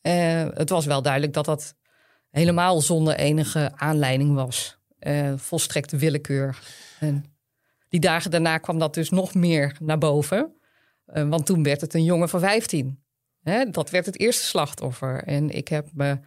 [0.00, 1.74] Eh, het was wel duidelijk dat dat
[2.30, 4.78] helemaal zonder enige aanleiding was.
[4.98, 6.58] Eh, volstrekte willekeur.
[7.00, 7.24] En
[7.88, 10.54] die dagen daarna kwam dat dus nog meer naar boven.
[11.04, 13.02] Eh, want toen werd het een jongen van 15.
[13.42, 13.64] Hè?
[13.70, 15.22] Dat werd het eerste slachtoffer.
[15.24, 16.18] En ik heb me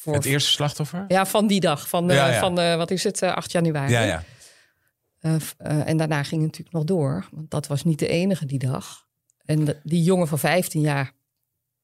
[0.00, 1.04] voor Het eerste slachtoffer?
[1.08, 1.88] ja, van die dag.
[1.88, 2.38] Van, de, Ja, ja.
[2.40, 3.92] van de, wat is het, eh, 8 januari.
[3.92, 4.02] ja.
[4.02, 4.22] ja.
[5.18, 7.28] Eh, eh, en daarna ging het natuurlijk nog door.
[7.32, 9.06] Want dat was niet de enige die dag.
[9.44, 11.16] En de- die jongen van 15 jaar...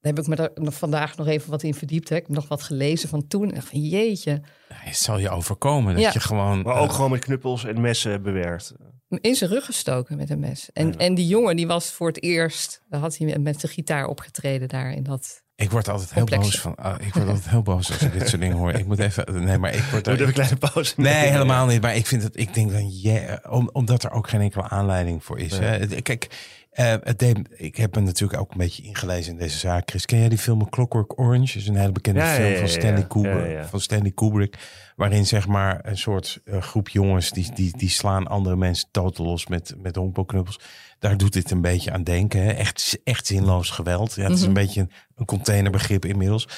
[0.01, 2.09] Daar heb ik me er nog vandaag nog even wat in verdiept.
[2.09, 2.17] Hè.
[2.17, 3.53] Ik heb nog wat gelezen van toen.
[3.53, 4.41] En van jeetje.
[4.73, 6.11] Het zal je overkomen dat Ja.
[6.13, 6.63] je gewoon...
[6.63, 8.73] Maar ook eh, gewoon met knuppels en messen bewerkt.
[9.09, 10.71] In zijn rug gestoken met een mes.
[10.73, 12.83] En, en die jongen die was voor het eerst...
[12.89, 15.43] Daar had hij met zijn gitaar opgetreden daar in dat...
[15.57, 16.75] ik word altijd heel boos van...
[16.75, 18.73] ah, ik word altijd heel boos als ik dit soort dingen hoor.
[18.73, 19.45] Ik moet even...
[19.45, 20.05] Nee, maar ik word...
[20.05, 20.95] Doe er- even een kleine pauze.
[20.97, 21.83] Nee, helemaal niet.
[21.83, 25.25] Maar ik vind het, ik denk dan, yeah, om, omdat er ook geen enkele aanleiding
[25.25, 25.59] voor is.
[25.59, 25.87] Hè.
[25.87, 26.29] Kijk,
[26.71, 29.91] eh, het deed, ik heb me natuurlijk ook een beetje ingelezen in deze zaak.
[29.91, 31.47] Chris, ken jij die film Clockwork Orange?
[31.53, 33.07] Dat is een hele bekende Ja, film ja, van, Stanley.
[33.07, 34.57] Kubrick, van Stanley Kubrick.
[34.97, 39.27] Waarin zeg maar een soort eh, groep jongens die, die, die slaan andere mensen totaal
[39.27, 40.61] los met, met honkbalknuppels.
[41.05, 42.43] Daar doet dit een beetje aan denken.
[42.43, 42.51] Hè.
[42.51, 44.15] Echt, echt zinloos geweld.
[44.15, 46.49] Ja, het is een beetje een, containerbegrip inmiddels.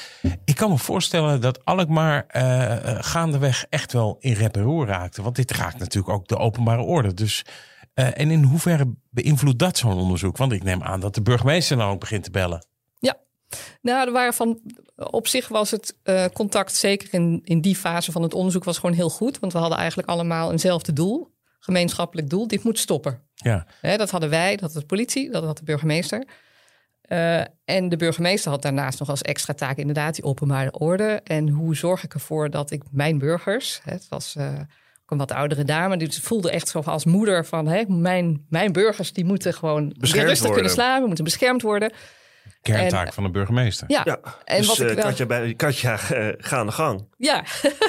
[0.45, 4.87] Ik kan me voorstellen dat Alkmaar eh eh, gaandeweg echt wel in rep en roer
[4.87, 5.23] raakte.
[5.23, 7.15] Want dit raakt natuurlijk ook de openbare orde.
[7.15, 7.45] Dus,
[7.95, 10.37] eh, en in hoeverre beïnvloedt dat zo'n onderzoek?
[10.37, 12.67] Want ik neem aan dat de burgemeester nou ook begint te bellen.
[12.99, 13.17] Ja,
[13.83, 14.61] nou, er waren van,
[14.97, 15.97] op zich was het
[16.33, 19.39] contact, zeker in, in die fase van het onderzoek, was gewoon heel goed.
[19.39, 22.47] Want we hadden eigenlijk allemaal eenzelfde doel, gemeenschappelijk doel.
[22.47, 23.26] Dit moet stoppen.
[23.47, 26.25] Ja, Hè, dat hadden wij, dat had de politie, dat had de burgemeester.
[27.01, 31.21] Eh, en de burgemeester had daarnaast nog als extra taak inderdaad die openbare orde.
[31.25, 34.47] En hoe zorg ik ervoor dat ik mijn burgers, hè, het was eh,
[35.03, 38.73] ook een wat oudere dame, die voelde echt zo als moeder van hè, mijn, mijn
[38.73, 40.53] burgers die moeten gewoon rustig worden.
[40.53, 41.93] kunnen slapen, moeten beschermd worden.
[42.63, 43.91] kerntaak van de burgemeester.
[43.91, 45.05] Ja, Ja, en dus wat ik eh, wel...
[45.05, 47.09] Katja, bij, Katja eh, ga aan de gang.
[47.17, 47.45] Ja,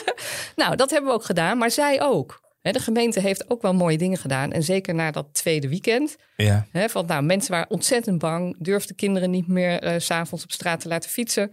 [0.56, 2.46] nou dat hebben we ook gedaan, maar zij ook.
[2.74, 4.52] De gemeente heeft ook wel mooie dingen gedaan.
[4.52, 6.16] En zeker na dat tweede weekend.
[6.36, 6.68] Ja.
[6.72, 10.52] Hè, van, nou, mensen waren ontzettend bang, durfden kinderen niet meer eh, s s'avonds op
[10.52, 11.52] straat te laten fietsen.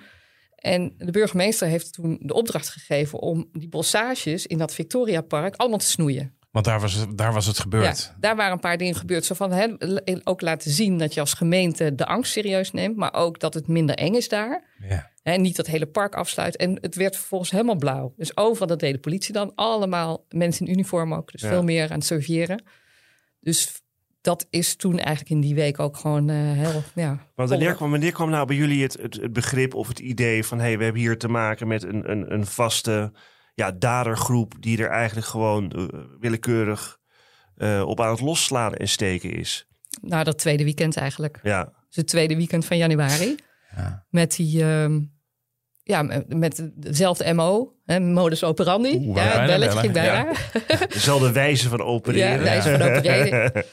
[0.57, 5.79] En de burgemeester heeft toen de opdracht gegeven om die bossages in dat Victoriapark allemaal
[5.79, 6.35] te snoeien.
[6.55, 8.11] Want daar was het, daar was het gebeurd.
[8.13, 9.25] Ja, daar waren een paar dingen gebeurd.
[9.25, 9.69] Zo van, hè,
[10.25, 13.69] ook laten zien dat je als gemeente de angst serieus neemt, maar ook dat het
[13.69, 14.65] minder eng is daar.
[14.89, 15.11] Ja.
[15.23, 16.57] En niet dat hele park afsluit.
[16.57, 18.13] En het werd vervolgens helemaal blauw.
[18.17, 19.53] Dus overal, dat deed de politie dan.
[19.55, 21.33] Allemaal mensen in uniform ook.
[21.33, 21.49] Dus Ja.
[21.49, 22.63] veel meer aan het surveilleren.
[23.41, 23.83] Dus
[24.21, 26.83] dat is toen eigenlijk in die week ook gewoon eh, heel...
[26.95, 29.99] Ja, Want wanneer kwam, wanneer kwam nou bij jullie het, het, het begrip of het
[29.99, 30.59] idee van...
[30.59, 33.13] hey, we hebben hier te maken met een, een, een vaste
[33.55, 34.55] ja, dadergroep...
[34.61, 35.85] die er eigenlijk gewoon eh,
[36.21, 36.99] willekeurig
[37.57, 39.69] eh, op aan het losslaan en steken is?
[40.01, 41.39] Nou, dat tweede weekend eigenlijk.
[41.43, 43.37] Ja, Dus het tweede weekend van januari.
[43.77, 44.07] Ja.
[44.11, 44.63] Met die...
[44.63, 45.01] ehm,
[45.83, 48.95] ja, met dezelfde MO, hè, modus operandi.
[48.95, 50.33] Oeh, ja, bijna belletje ging bijna.
[50.89, 52.39] dezelfde wijze van opereren.
[52.39, 53.53] Ja, wijze van opereren.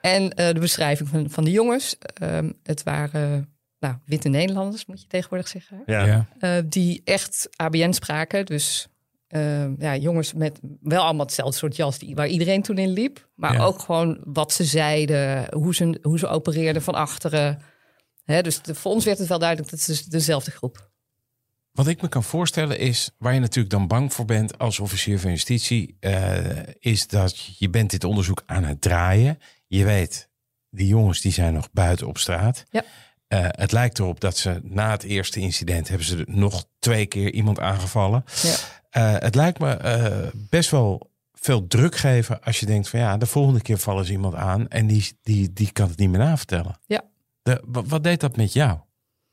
[0.00, 1.96] En eh, de beschrijving van, van de jongens.
[2.14, 5.82] Ehm, het waren nou, witte Nederlanders, moet je tegenwoordig zeggen.
[5.86, 6.04] Ja.
[6.04, 6.26] Ja.
[6.38, 8.46] Eh, die echt ABN spraken.
[8.46, 8.88] Dus
[9.34, 13.28] ehm, ja, jongens met wel allemaal hetzelfde soort jas die, waar iedereen toen in liep.
[13.34, 13.64] Maar Ja.
[13.64, 17.58] ook gewoon wat ze zeiden, hoe ze, hoe ze opereerden van achteren.
[18.24, 20.90] Hè, dus de, voor ons werd het wel duidelijk dat het dus dezelfde groep.
[21.72, 25.20] Wat ik me kan voorstellen is, waar je natuurlijk dan bang voor bent als officier
[25.20, 26.38] van justitie, eh,
[26.78, 29.38] is dat je bent dit onderzoek aan het draaien.
[29.66, 30.28] Je weet,
[30.70, 32.64] die jongens die zijn nog buiten op straat.
[32.70, 32.82] Ja.
[33.26, 37.32] Eh, het lijkt erop dat ze na het eerste incident hebben ze nog twee keer
[37.32, 38.24] iemand aangevallen.
[38.42, 38.54] Ja.
[38.94, 43.16] Eh, het lijkt me eh, best wel veel druk geven als je denkt van ja,
[43.16, 46.18] de volgende keer vallen ze iemand aan en die, die, die kan het niet meer
[46.18, 46.80] navertellen.
[46.86, 47.04] Ja.
[47.42, 48.78] De, wat, wat deed dat met jou?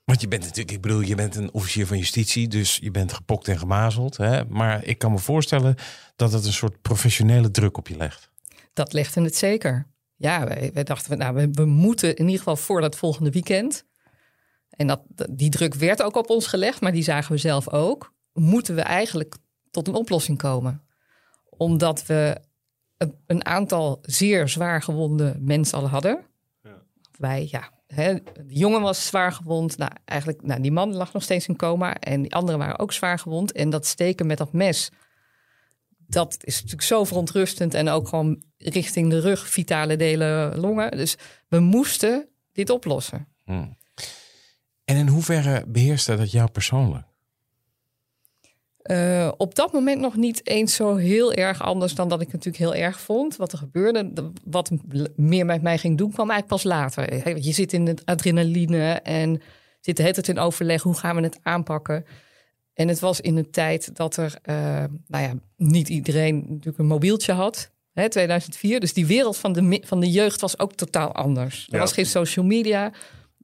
[0.03, 3.13] Want je bent natuurlijk, ik bedoel, je bent een officier van justitie, dus je bent
[3.13, 4.17] gepokt en gemazeld.
[4.17, 4.45] Hè?
[4.45, 5.75] Maar ik kan me voorstellen
[6.15, 8.31] dat het een soort professionele druk op je legt.
[8.73, 9.87] Dat legde het zeker.
[10.15, 13.85] Ja, wij, wij dachten, nou, we, we moeten in ieder geval voor dat volgende weekend.
[14.69, 18.13] En dat, die druk werd ook op ons gelegd, maar die zagen we zelf ook.
[18.33, 19.35] Moeten we eigenlijk
[19.71, 20.81] tot een oplossing komen?
[21.49, 22.41] Omdat we
[22.97, 26.25] een, een aantal zeer zwaar gewonde mensen al hadden.
[27.17, 29.77] Wij, ja, hè, de jongen was zwaar gewond.
[29.77, 31.95] Nou, eigenlijk, nou, die man lag nog steeds in coma.
[31.99, 33.51] En die anderen waren ook zwaar gewond.
[33.51, 34.91] En dat steken met dat mes,
[36.07, 37.73] dat is natuurlijk zo verontrustend.
[37.73, 40.91] En ook gewoon richting de rug, vitale delen, longen.
[40.91, 43.27] Dus we moesten dit oplossen.
[44.85, 47.05] En in hoeverre beheerste dat jou persoonlijk?
[48.81, 52.57] Eh, op dat moment nog niet eens zo heel erg anders dan dat ik natuurlijk
[52.57, 53.35] heel erg vond.
[53.35, 54.71] Wat er gebeurde, de- wat
[55.15, 57.37] meer met mij ging doen, kwam eigenlijk pas later.
[57.43, 59.41] Je zit in het adrenaline en
[59.79, 60.81] zit de hele tijd in overleg.
[60.81, 62.05] Hoe gaan we het aanpakken?
[62.73, 64.55] En het was in een tijd dat er, eh,
[65.07, 67.71] nou ja, niet iedereen natuurlijk een mobieltje had.
[67.93, 68.79] Hè, 2004.
[68.79, 71.67] Dus die wereld van de, van de jeugd was ook totaal anders.
[71.71, 72.91] Er was geen social media.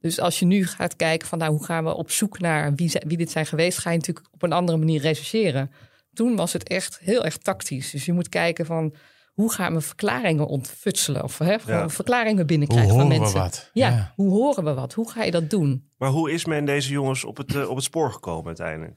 [0.01, 2.91] Dus als je nu gaat kijken van nou, hoe gaan we op zoek naar wie,
[3.07, 5.71] wie dit zijn geweest, ga je natuurlijk op een andere manier rechercheren.
[6.13, 7.91] Toen was het echt heel erg tactisch.
[7.91, 8.93] Dus je moet kijken van
[9.33, 11.89] hoe gaan we verklaringen ontfutselen of hè, Ja.
[11.89, 13.39] verklaringen Hoe binnenkrijgen van horen we mensen.
[13.39, 13.69] wat?
[13.73, 14.93] Ja, hoe horen we wat?
[14.93, 15.89] Hoe ga je dat doen?
[15.97, 18.95] Maar hoe is men deze jongens op het, eh, op het spoor gekomen uiteindelijk?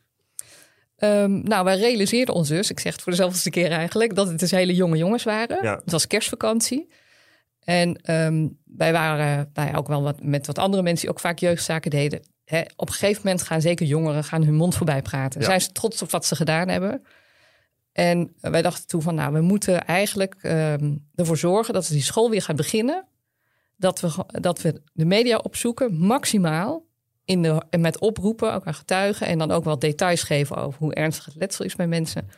[0.97, 4.29] Ehm, nou, wij realiseerden ons dus, ik zeg het voor de zoveelste keer eigenlijk, dat
[4.29, 5.63] het dus hele jonge jongens waren.
[5.63, 5.75] Ja.
[5.85, 6.89] Het was kerstvakantie.
[7.65, 11.21] En ehm, wij waren nou ja, ook wel wat, met wat andere mensen die ook
[11.21, 12.21] vaak jeugdzaken deden.
[12.45, 15.41] Hè, op een gegeven moment gaan zeker jongeren gaan hun mond voorbij praten.
[15.41, 15.47] Ja.
[15.47, 17.03] Zijn ze trots op wat ze gedaan hebben?
[17.93, 22.31] En wij dachten toen van, nou, we moeten eigenlijk ehm, ervoor zorgen dat die school
[22.31, 23.05] weer gaat beginnen.
[23.77, 26.89] Dat we, dat we de media opzoeken, maximaal.
[27.25, 29.27] In de, met oproepen, ook aan getuigen.
[29.27, 32.31] En dan ook wel details geven over hoe ernstig het letsel is bij mensen.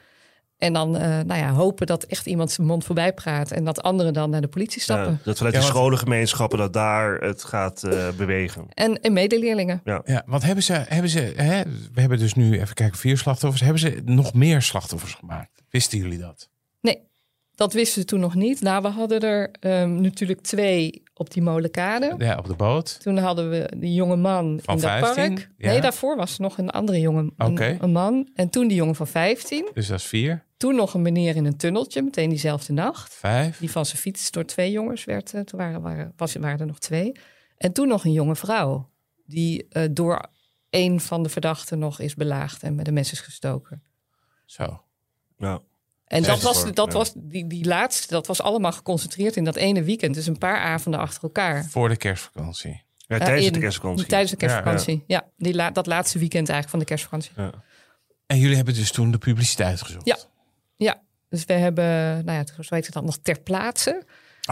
[0.63, 3.51] En dan eh, nou ja, hopen dat echt iemand zijn mond voorbij praat.
[3.51, 5.11] En dat anderen dan naar de politie stappen.
[5.13, 8.67] Ja, dat vanuit Ja, de want- scholengemeenschappen dat daar het gaat eh, bewegen.
[8.75, 9.81] En, en medeleerlingen.
[9.85, 13.63] Ja, wat hebben ze, hebben ze hè, we hebben dus nu even kijken, vier slachtoffers.
[13.63, 15.63] Hebben ze nog meer slachtoffers gemaakt?
[15.71, 16.49] Wisten jullie dat?
[16.81, 16.99] Nee,
[17.55, 18.61] dat wisten ze toen nog niet.
[18.61, 22.15] Nou, we hadden er ehm, natuurlijk twee op die molenkade.
[22.19, 23.01] Ja, op de boot.
[23.03, 25.35] Toen hadden we die jonge man Van in dat 15?
[25.35, 25.51] park.
[25.57, 25.71] Ja.
[25.71, 28.29] Nee, daarvoor was er nog een andere jongen, een man.
[28.35, 29.69] En toen die jongen van 15.
[29.75, 33.15] Dus dat is vier, Toen nog een meneer in een tunneltje, meteen diezelfde nacht.
[33.15, 33.59] vijf.
[33.59, 35.35] Die van zijn fiets door twee jongens werd.
[35.35, 37.13] eh, toen waren, waren, was, waren er nog twee.
[37.57, 38.91] En toen nog een jonge vrouw.
[39.27, 40.27] Die eh, door
[40.71, 43.83] een van de verdachten nog is belaagd en met een mes is gestoken.
[44.45, 44.83] Zo.
[45.39, 45.61] Ja.
[46.05, 49.83] En dat was, dat was die, die laatste, dat was allemaal geconcentreerd in dat ene
[49.83, 50.15] weekend.
[50.15, 51.65] Dus een paar avonden achter elkaar.
[51.65, 52.83] Voor de kerstvakantie.
[52.97, 54.07] Ja, Eh, tijdens in- de kerstvakantie.
[54.07, 55.05] Tijdens de kerstvakantie.
[55.07, 57.33] Ja, die la, dat laatste weekend eigenlijk van de kerstvakantie.
[57.37, 57.65] Ja.
[58.27, 60.07] En jullie hebben dus toen de publiciteit gezocht?
[60.07, 60.17] Ja.
[60.83, 61.85] Ja, dus we hebben,
[62.25, 64.03] nou ja, zo heet het dan nog ter plaatse.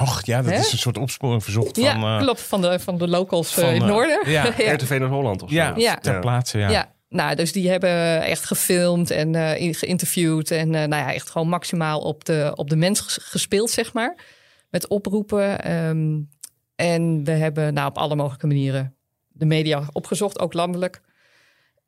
[0.00, 1.82] Och, ja, dat is een soort opsporing verzocht van...
[1.82, 4.30] ja, eh, klopt, van de, van de locals eh, in het eh, noorden.
[4.30, 4.52] ja.
[4.58, 4.72] ja.
[4.74, 5.54] RTV Noord-Holland of zo.
[5.54, 5.96] ja, Ja.
[5.96, 6.18] ter Ja.
[6.20, 6.68] plaatse, ja.
[6.70, 10.50] Ja, nou, dus die hebben echt gefilmd en eh, geïnterviewd.
[10.50, 13.92] En eh, nou ja, echt gewoon maximaal op de, op de mens ges- gespeeld, zeg
[13.92, 14.16] maar.
[14.70, 15.60] Met oproepen.
[15.62, 16.18] ehm,
[16.76, 18.94] en we hebben nou, op alle mogelijke manieren
[19.28, 21.00] de media opgezocht, ook landelijk.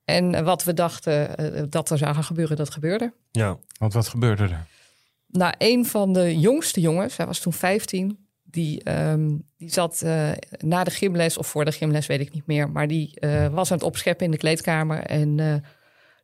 [0.05, 3.12] En wat we dachten eh, dat er zou gaan gebeuren, dat gebeurde.
[3.31, 3.59] Ja.
[3.79, 4.67] Want wat gebeurde er?
[5.27, 10.31] Nou, een van de jongste jongens, hij was toen 15, die, ehm, die zat eh,
[10.59, 12.71] na de gymles of voor de gymles, weet ik niet meer.
[12.71, 15.03] Maar die eh, was aan het opscheppen in de kleedkamer.
[15.03, 15.55] En eh,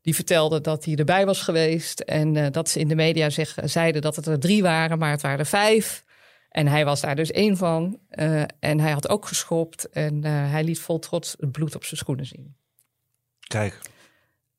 [0.03, 2.01] die vertelde dat hij erbij was geweest.
[2.01, 5.11] En eh, dat ze in de media zeg, zeiden dat het er drie waren, maar
[5.11, 6.05] het waren er vijf.
[6.49, 7.99] En hij was daar dus één van.
[8.09, 9.89] Eh, en hij had ook geschopt.
[9.89, 12.57] En eh, hij liet vol trots het bloed op zijn schoenen zien.
[13.49, 13.81] Kijk.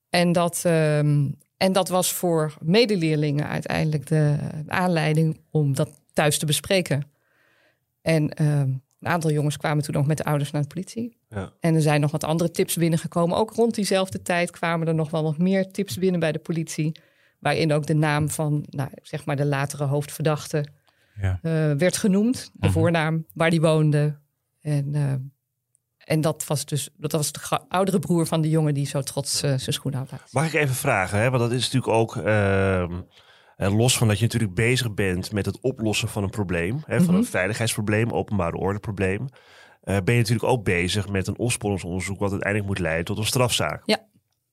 [0.09, 6.45] En dat, ehm, en dat was voor medeleerlingen uiteindelijk de aanleiding om dat thuis te
[6.45, 7.03] bespreken.
[8.01, 11.17] En ehm, een aantal jongens kwamen toen ook met de ouders naar de politie.
[11.29, 11.53] Ja.
[11.59, 13.37] En er zijn nog wat andere tips binnengekomen.
[13.37, 16.91] Ook rond diezelfde tijd kwamen er nog wel wat meer tips binnen bij de politie.
[17.39, 20.65] Waarin ook de naam van nou, zeg maar de latere hoofdverdachte
[21.21, 21.39] Ja.
[21.41, 22.49] eh, werd genoemd.
[22.53, 22.71] De Mhm.
[22.71, 24.17] voornaam, waar die woonde.
[24.61, 25.13] En, eh,
[26.09, 29.41] en dat was dus dat was de oudere broer van de jongen die zo trots
[29.43, 30.23] eh, zijn schoenen had.
[30.31, 31.29] Mag ik even vragen, hè?
[31.29, 32.15] want dat is natuurlijk ook.
[32.15, 33.01] ehm,
[33.55, 36.97] En los van dat je natuurlijk bezig bent met het oplossen van een probleem, hè,
[36.97, 37.15] van Mhm.
[37.15, 39.25] een veiligheidsprobleem, openbare ordeprobleem,
[39.81, 43.25] eh, ben je natuurlijk ook bezig met een opsporingsonderzoek wat uiteindelijk moet leiden tot een
[43.25, 43.81] strafzaak.
[43.85, 43.97] Ja.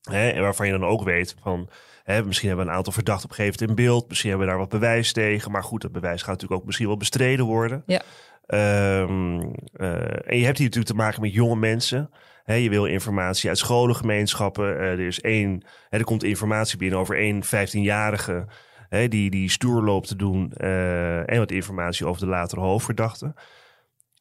[0.01, 1.69] Hè, en waarvan je dan ook weet van,
[2.03, 4.47] hè, misschien hebben we een aantal verdachten op een gegeven moment in beeld, misschien hebben
[4.47, 7.45] we daar wat bewijs tegen, maar goed, dat bewijs gaat natuurlijk ook misschien wel bestreden
[7.45, 7.83] worden.
[7.85, 8.01] Ja.
[8.47, 9.39] Ehm,
[9.73, 12.09] eh, en je hebt hier natuurlijk te maken met jonge mensen.
[12.45, 14.79] Je wil informatie uit scholengemeenschappen.
[14.79, 18.47] Eh, er, is één, er komt informatie binnen over één 15-jarige
[18.89, 20.51] hè, die, die stoer loopt te doen.
[20.51, 23.33] eh, en wat informatie over de latere hoofdverdachte.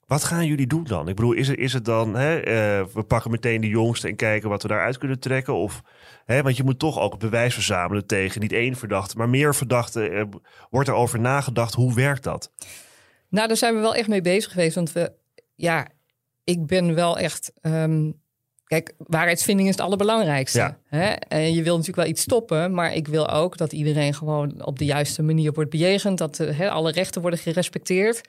[0.07, 1.09] Wat gaan jullie doen dan?
[1.09, 4.63] Ik bedoel, is het, is het dan, we pakken meteen de jongste en kijken wat
[4.63, 5.55] we daaruit kunnen trekken?
[5.55, 5.83] Of,
[6.27, 10.29] want je moet toch ook het bewijs verzamelen tegen niet één verdachte, maar meer verdachten.
[10.71, 12.53] Wordt er over nagedacht, hoe werkt dat?
[13.29, 14.75] Nou, daar zijn we wel echt mee bezig geweest.
[14.75, 15.13] Want we,
[15.55, 15.87] ja,
[16.45, 17.53] ik ben wel echt.
[17.61, 18.11] ehm,
[18.65, 20.59] kijk, waarheidsvinding is het allerbelangrijkste.
[20.59, 20.79] Ja.
[20.87, 21.09] Hè?
[21.13, 24.79] En je wil natuurlijk wel iets stoppen, maar ik wil ook dat iedereen gewoon op
[24.79, 26.19] de juiste manier wordt bejegend.
[26.19, 28.21] Dat eh, hè, alle rechten worden gerespecteerd.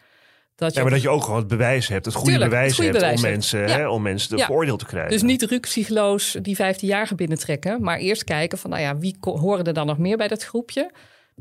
[0.56, 2.60] Dat je Ja, maar dat je ook gewoon het bewijs hebt, het goede Tuurlijk, het
[2.60, 3.36] bewijs goede hebt bewijs om, hebt.
[3.38, 3.78] mensen, Ja.
[3.84, 4.46] hè, om mensen te Ja.
[4.46, 5.12] veroordeeld te krijgen.
[5.12, 9.74] Dus niet ruksigloos die 15-jarigen binnentrekken, maar eerst kijken van, nou ja, wie horen er
[9.74, 10.92] dan nog meer bij dat groepje?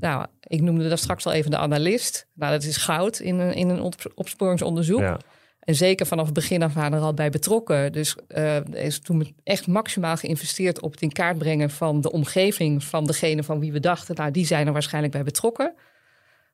[0.01, 2.27] Nou, ik noemde daar straks al even de analist.
[2.35, 5.01] Nou, dat is goud in een, in een op- opsporingsonderzoek.
[5.01, 5.19] Ja.
[5.61, 7.93] En zeker vanaf het begin af aan er al bij betrokken.
[7.93, 12.85] Dus er is toen echt maximaal geïnvesteerd op het in kaart brengen van de omgeving
[12.85, 15.75] van degene van wie we dachten, nou, die zijn er waarschijnlijk bij betrokken.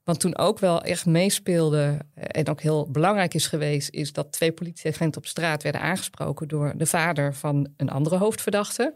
[0.04, 4.32] Want toen ook wel echt meespeelde eh, en ook heel belangrijk is geweest, is dat
[4.32, 8.94] twee politieagenten op straat werden aangesproken door de vader van een andere hoofdverdachte.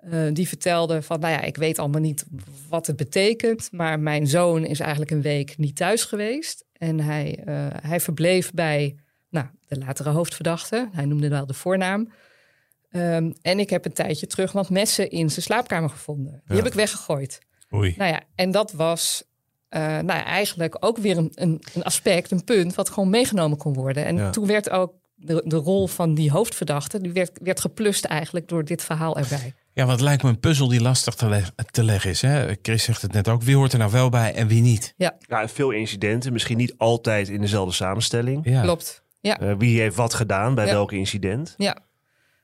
[0.00, 2.24] Eh, die vertelde van, nou ja, ik weet allemaal niet
[2.68, 6.64] wat het betekent, maar mijn zoon is eigenlijk een week niet thuis geweest.
[6.72, 8.96] En hij, eh, hij verbleef bij
[9.30, 10.88] nou, de latere hoofdverdachte.
[10.92, 12.12] Hij noemde wel de voornaam.
[12.90, 16.32] Ehm, en ik heb een tijdje terug wat messen in zijn slaapkamer gevonden.
[16.32, 16.62] Die Ja.
[16.62, 17.38] heb ik weggegooid.
[17.74, 17.94] Oei.
[17.98, 19.24] Nou ja, en dat was
[19.68, 23.58] eh, nou ja, eigenlijk ook weer een, een, een aspect, een punt, wat gewoon meegenomen
[23.58, 24.04] kon worden.
[24.04, 24.30] En Ja.
[24.30, 28.64] toen werd ook de, de rol van die hoofdverdachte, die werd, werd geplust eigenlijk door
[28.64, 29.54] dit verhaal erbij.
[29.72, 32.22] Ja, want het lijkt me een puzzel die lastig te, leg- te leggen is.
[32.22, 32.54] Hè?
[32.62, 33.42] Chris zegt het net ook.
[33.42, 34.94] Wie hoort er nou wel bij en wie niet?
[34.96, 38.40] Ja, en veel incidenten, misschien niet altijd in dezelfde samenstelling.
[38.48, 38.62] Ja.
[38.62, 39.02] Klopt.
[39.20, 39.38] Ja.
[39.40, 40.72] Eh, wie heeft wat gedaan bij Ja.
[40.72, 41.54] welk incident?
[41.56, 41.76] Ja.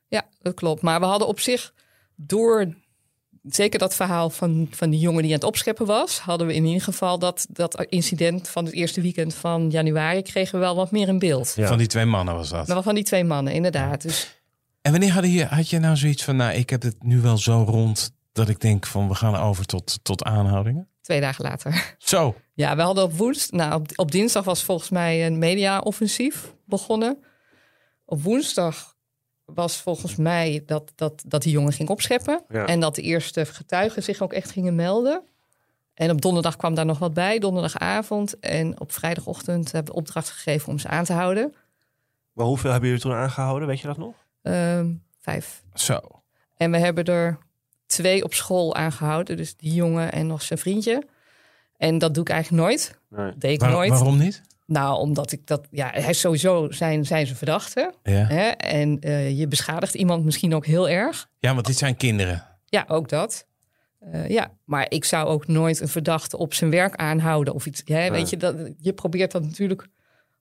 [0.09, 0.83] ja, dat klopt.
[0.83, 1.73] Maar we hadden op zich
[2.17, 2.75] door
[3.43, 6.65] zeker dat verhaal van, van die jongen die aan het opscheppen was, hadden we in
[6.65, 10.91] ieder geval dat, dat incident van het eerste weekend van januari kregen we wel wat
[10.91, 11.53] meer in beeld.
[11.57, 11.67] Ja.
[11.67, 12.67] Van die twee mannen was dat.
[12.69, 14.03] Maar van die twee mannen, inderdaad.
[14.03, 14.36] Dus
[14.87, 17.39] En wanneer had je, had je nou zoiets van, nou, ik heb het nu wel
[17.39, 20.89] zo rond dat ik denk van, we gaan over tot, tot aanhoudingen?
[21.01, 21.95] twee dagen later.
[21.99, 22.35] Zo.
[22.55, 27.25] Ja, we hadden op woensdag, nou, op, op dinsdag was volgens mij een media-offensief begonnen.
[28.05, 28.97] Op woensdag
[29.45, 32.45] was volgens mij dat, dat, dat die jongen ging opscheppen.
[32.49, 32.67] Ja.
[32.67, 35.23] En dat de eerste getuigen zich ook echt gingen melden.
[35.95, 38.39] En op donderdag kwam daar nog wat bij, donderdagavond.
[38.39, 41.55] En op vrijdagochtend hebben we opdracht gegeven om ze aan te houden.
[42.33, 44.26] Maar hoeveel hebben jullie toen aangehouden, weet je dat nog?
[44.47, 45.63] Ehm, vijf.
[45.75, 46.01] Zo.
[46.57, 47.39] En we hebben er
[47.87, 49.37] twee op school aangehouden.
[49.37, 51.03] Dus die jongen en nog zijn vriendje.
[51.77, 52.99] En dat doe ik eigenlijk nooit.
[53.11, 53.33] Nee.
[53.39, 53.91] Deed ik Waar- nooit.
[53.91, 54.43] waarom niet?
[54.67, 55.67] Nou, omdat ik dat...
[55.71, 57.93] Ja, hij is sowieso zijn, zijn ze verdachte.
[58.03, 58.13] Ja.
[58.27, 58.49] Hè?
[58.49, 61.29] En eh, je beschadigt iemand misschien ook heel erg.
[61.39, 62.45] ja, want dit zijn kinderen.
[62.65, 63.47] Ja, ook dat.
[64.01, 67.83] Eh, ja, maar ik zou ook nooit een verdachte op zijn werk aanhouden of iets.
[67.85, 68.11] Hè?
[68.11, 69.87] Weet je, dat, je probeert dat natuurlijk,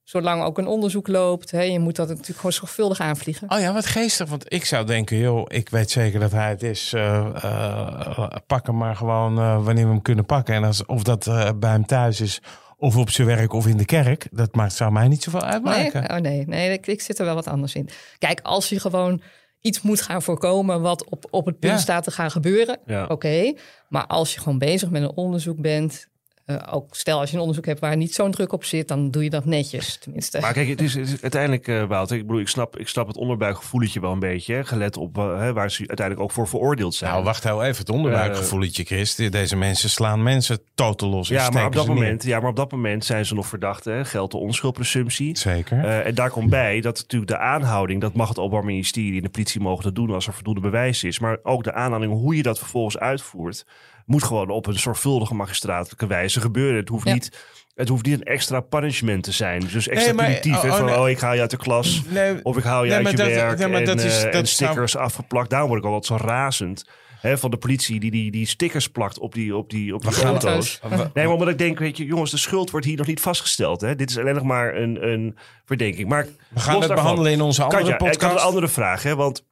[0.06, 1.52] zolang ook een onderzoek loopt.
[1.52, 1.62] Hè?
[1.62, 3.52] Je moet dat natuurlijk gewoon zorgvuldig aanvliegen.
[3.52, 4.30] Oh ja, wat geestig.
[4.30, 6.94] Want ik zou denken, joh, ik weet zeker dat hij het is.
[6.94, 10.56] eh, eh, pak hem maar gewoon eh, wanneer we hem kunnen pakken.
[10.56, 12.42] En als, of dat eh, bij hem thuis is,
[12.78, 14.28] of op zijn werk of in de kerk.
[14.32, 16.10] Dat maakt, zou mij niet zoveel Nee, uitmaken.
[16.16, 17.90] oh nee, nee ik, ik zit er wel wat anders in.
[18.18, 19.22] Kijk, als je gewoon
[19.62, 21.80] iets moet gaan voorkomen wat op, op het punt Ja.
[21.80, 23.06] staat te gaan gebeuren, Ja.
[23.06, 23.54] oké.
[23.90, 26.08] Maar als je gewoon bezig met een onderzoek bent,
[26.46, 29.12] eh, ook stel als je een onderzoek hebt waar niet zo'n druk op zit, dan
[29.12, 30.40] doe je dat netjes, tenminste.
[30.40, 33.08] Maar kijk, het is, het is uiteindelijk, eh Wouter, ik bedoel, ik snap, ik snap
[33.08, 34.54] het onderbuikgevoeletje wel een beetje.
[34.54, 37.12] Hè, gelet op eh, hè, waar ze uiteindelijk ook voor veroordeeld zijn.
[37.12, 37.78] Nou, wacht heel even.
[37.78, 39.16] Het onderbuikgevoeletje, Chris.
[39.16, 41.30] Deze mensen slaan mensen totaal los.
[41.30, 41.96] en ja, maar op dat neer.
[41.96, 43.86] moment, ja, maar op dat moment zijn ze nog verdacht.
[43.86, 45.38] Hè, geldt de onschuldpresumptie.
[45.38, 45.86] Zeker.
[45.86, 49.24] Eh, en daar komt bij dat natuurlijk de aanhouding, dat mag het Openbaar Ministerie en
[49.24, 51.20] de politie mogen dat doen als er voldoende bewijs is.
[51.20, 53.66] Maar ook de aanhouding, hoe je dat vervolgens uitvoert,
[54.06, 56.76] moet gewoon op een zorgvuldige magistraatelijke wijze gebeuren.
[56.80, 57.14] Het hoeft, Ja.
[57.14, 59.60] niet, het hoeft niet een extra punishment te zijn.
[59.72, 60.58] Dus extra Nee, maar- punitief.
[60.58, 61.00] oh, oh, van, nee.
[61.00, 62.02] oh, ik haal je uit de klas.
[62.10, 64.18] Nee, Of ik haal je Nee, uit je dat- werk nee, maar en, dat is-
[64.18, 65.50] eh, dat en zou- stickers afgeplakt.
[65.50, 66.90] Daarom word ik al wat zo razend.
[67.22, 70.24] Hè, van de politie die, die die stickers plakt op die, op die, op die
[70.24, 70.80] auto's.
[70.90, 73.82] Nee, maar omdat ik denk, weet je, jongens, de schuld wordt hier nog niet vastgesteld.
[73.82, 73.96] Hè?
[73.96, 76.10] Dit is alleen nog maar een, een verdenking.
[76.10, 78.36] Maar we gaan het behandelen in onze andere Katja, ik had podcast.
[78.36, 79.04] een andere vraag.
[79.04, 79.16] Hè?
[79.16, 79.44] Want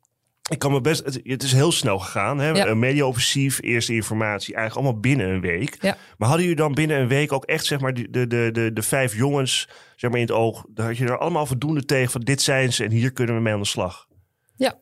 [0.49, 1.05] ik kan me best.
[1.05, 2.39] Het, het is heel snel gegaan.
[2.39, 2.49] Hè?
[2.49, 2.73] Ja.
[2.73, 5.77] Media-offensief, eerste informatie, eigenlijk allemaal binnen een week.
[5.81, 5.97] Ja.
[6.17, 8.73] Maar hadden jullie dan binnen een week ook echt zeg maar de, de, de, de,
[8.73, 10.65] de vijf jongens zeg maar in het oog?
[10.69, 13.41] Dan had je er allemaal voldoende tegen van dit zijn ze en hier kunnen we
[13.41, 14.07] mee aan de slag.
[14.55, 14.77] Ja.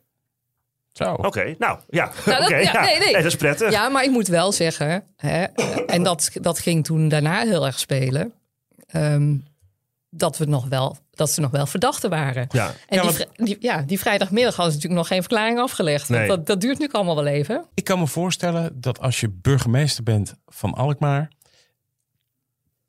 [0.91, 1.13] Zo.
[1.13, 2.11] Oké, nou ja.
[2.25, 2.81] Nou, dat- Oké, ja, ja.
[2.81, 3.13] nee, nee.
[3.13, 3.71] dat is prettig.
[3.71, 5.43] Ja, maar ik moet wel zeggen, hè,
[5.85, 8.33] en dat, dat ging toen daarna heel erg spelen,
[8.87, 9.35] ehm,
[10.09, 12.47] dat, we nog wel, dat ze nog wel verdachten waren.
[12.51, 12.67] Ja.
[12.67, 15.59] En Ja, die, want- vri- die, ja, die vrijdagmiddag hadden ze natuurlijk nog geen verklaring
[15.59, 16.07] afgelegd.
[16.07, 16.29] Want Nee.
[16.29, 17.65] Dat, dat duurt nu allemaal wel even.
[17.73, 21.29] Ik kan me voorstellen dat als je burgemeester bent van Alkmaar.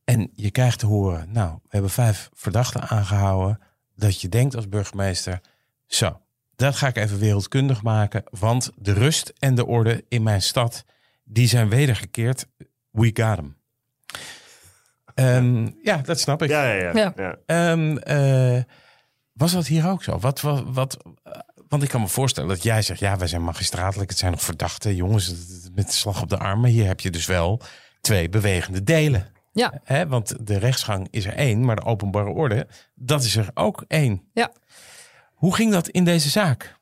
[0.04, 3.58] en je krijgt te horen, nou, we hebben vijf verdachten aangehouden.
[3.96, 5.40] dat je denkt als burgemeester,
[5.86, 6.20] zo,
[6.56, 8.22] dat ga ik even wereldkundig maken.
[8.30, 10.84] Want de rust en de orde in mijn stad,
[11.24, 12.46] die zijn wedergekeerd.
[12.90, 13.56] We got them.
[15.14, 16.50] Ehm, ja, dat snap ik.
[16.50, 16.92] Ja, ja, ja.
[16.94, 17.12] Ja.
[17.16, 17.36] ja.
[17.46, 18.62] Ehm, eh,
[19.32, 20.18] was dat hier ook zo?
[20.18, 20.96] Wat, wat, wat,
[21.68, 24.42] want ik kan me voorstellen dat jij zegt, ja, wij zijn magistratelijk, het zijn nog
[24.42, 25.34] verdachten, jongens,
[25.74, 26.60] met de slag op de arm.
[26.60, 27.60] Maar hier heb je dus wel
[28.00, 29.30] twee bewegende delen.
[29.52, 30.06] Ja, Hè?
[30.06, 34.22] Want de rechtsgang is er één, maar de openbare orde, dat is er ook één.
[34.32, 34.52] ja.
[35.32, 36.76] Hoe ging dat in deze zaak?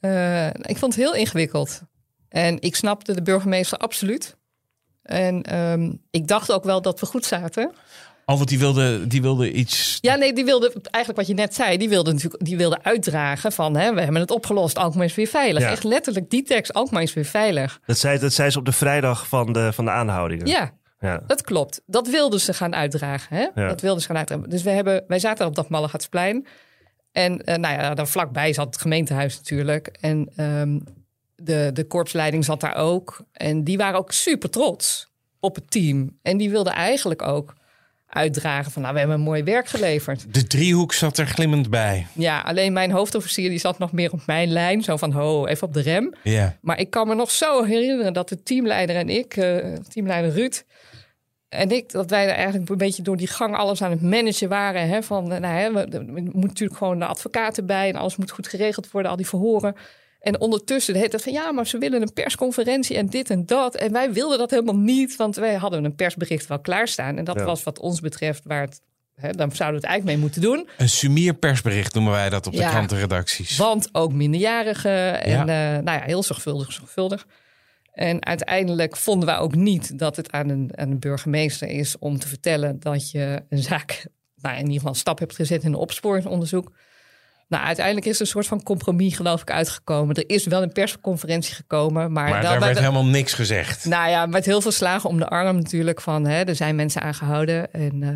[0.00, 1.82] Eh, ik vond het heel ingewikkeld.
[2.28, 4.36] En ik snapte de burgemeester absoluut.
[5.02, 7.72] En ehm, ik dacht ook wel dat we goed zaten.
[8.24, 9.98] Al want die wilde, die wilde iets.
[10.00, 13.52] Ja, nee, die wilde eigenlijk wat je net zei, die wilde natuurlijk die wilde uitdragen
[13.52, 15.62] van hè, we hebben het opgelost, Alkmaar is weer veilig.
[15.62, 15.70] Ja.
[15.70, 17.80] Echt letterlijk die tekst, Alkmaar is weer veilig.
[17.86, 20.46] Dat, zei, dat zei ze op de vrijdag van de, van de aanhoudingen.
[20.46, 21.22] Ja, Ja.
[21.26, 21.82] dat klopt.
[21.86, 23.36] Dat wilden ze gaan uitdragen.
[23.36, 23.62] Hè?
[23.62, 23.68] Ja.
[23.68, 24.50] Dat wilden ze gaan uitdragen.
[24.50, 26.46] Dus we hebben, wij zaten op dat Mallegatsplein.
[27.12, 29.86] En eh, nou ja, daar vlakbij zat het gemeentehuis natuurlijk.
[30.00, 30.78] En ehm,
[31.44, 33.24] de, de korpsleiding zat daar ook.
[33.32, 36.18] En die waren ook super trots op het team.
[36.22, 37.54] En die wilden eigenlijk ook
[38.06, 38.82] uitdragen van...
[38.82, 40.34] nou, we hebben een mooi werk geleverd.
[40.34, 42.06] De driehoek zat er glimmend bij.
[42.12, 44.82] Ja, alleen mijn hoofdofficier die zat nog meer op mijn lijn.
[44.82, 46.14] Zo van, ho, even op de rem.
[46.22, 46.58] Ja.
[46.60, 50.64] Maar ik kan me nog zo herinneren dat de teamleider en ik, eh, teamleider Ruud
[51.52, 54.48] en ik, dat wij er eigenlijk een beetje door die gang alles aan het managen
[54.48, 54.88] waren.
[54.88, 58.16] Hè, van, eh, nou, hè, we, er moet natuurlijk gewoon de advocaten bij en alles
[58.16, 59.74] moet goed geregeld worden, al die verhoren.
[60.22, 63.74] En ondertussen heet het van ja, maar ze willen een persconferentie en dit en dat.
[63.74, 67.18] En wij wilden dat helemaal niet, want wij hadden een persbericht wel klaarstaan.
[67.18, 67.44] En dat Ja.
[67.44, 68.80] was wat ons betreft waar het,
[69.36, 70.68] dan zouden we het eigenlijk mee moeten doen.
[70.78, 73.56] Een sumier persbericht noemen wij dat op de krantenredacties.
[73.56, 75.22] Want ook minderjarigen.
[75.22, 75.40] En Ja.
[75.76, 77.26] eh, nou ja, heel zorgvuldig, zorgvuldig.
[77.92, 82.18] En uiteindelijk vonden we ook niet dat het aan een, aan een burgemeester is om
[82.18, 84.06] te vertellen dat je een zaak,
[84.36, 86.72] nou in ieder geval een stap hebt gezet in een opsporingsonderzoek.
[87.52, 90.14] Nou, uiteindelijk is er een soort van compromis, geloof ik, uitgekomen.
[90.16, 93.84] Er is wel een persconferentie gekomen, maar, maar wel daar werd de- helemaal niks gezegd.
[93.84, 97.02] nou ja, met heel veel slagen om de arm natuurlijk van, hè, er zijn mensen
[97.02, 97.72] aangehouden.
[97.72, 98.08] En eh,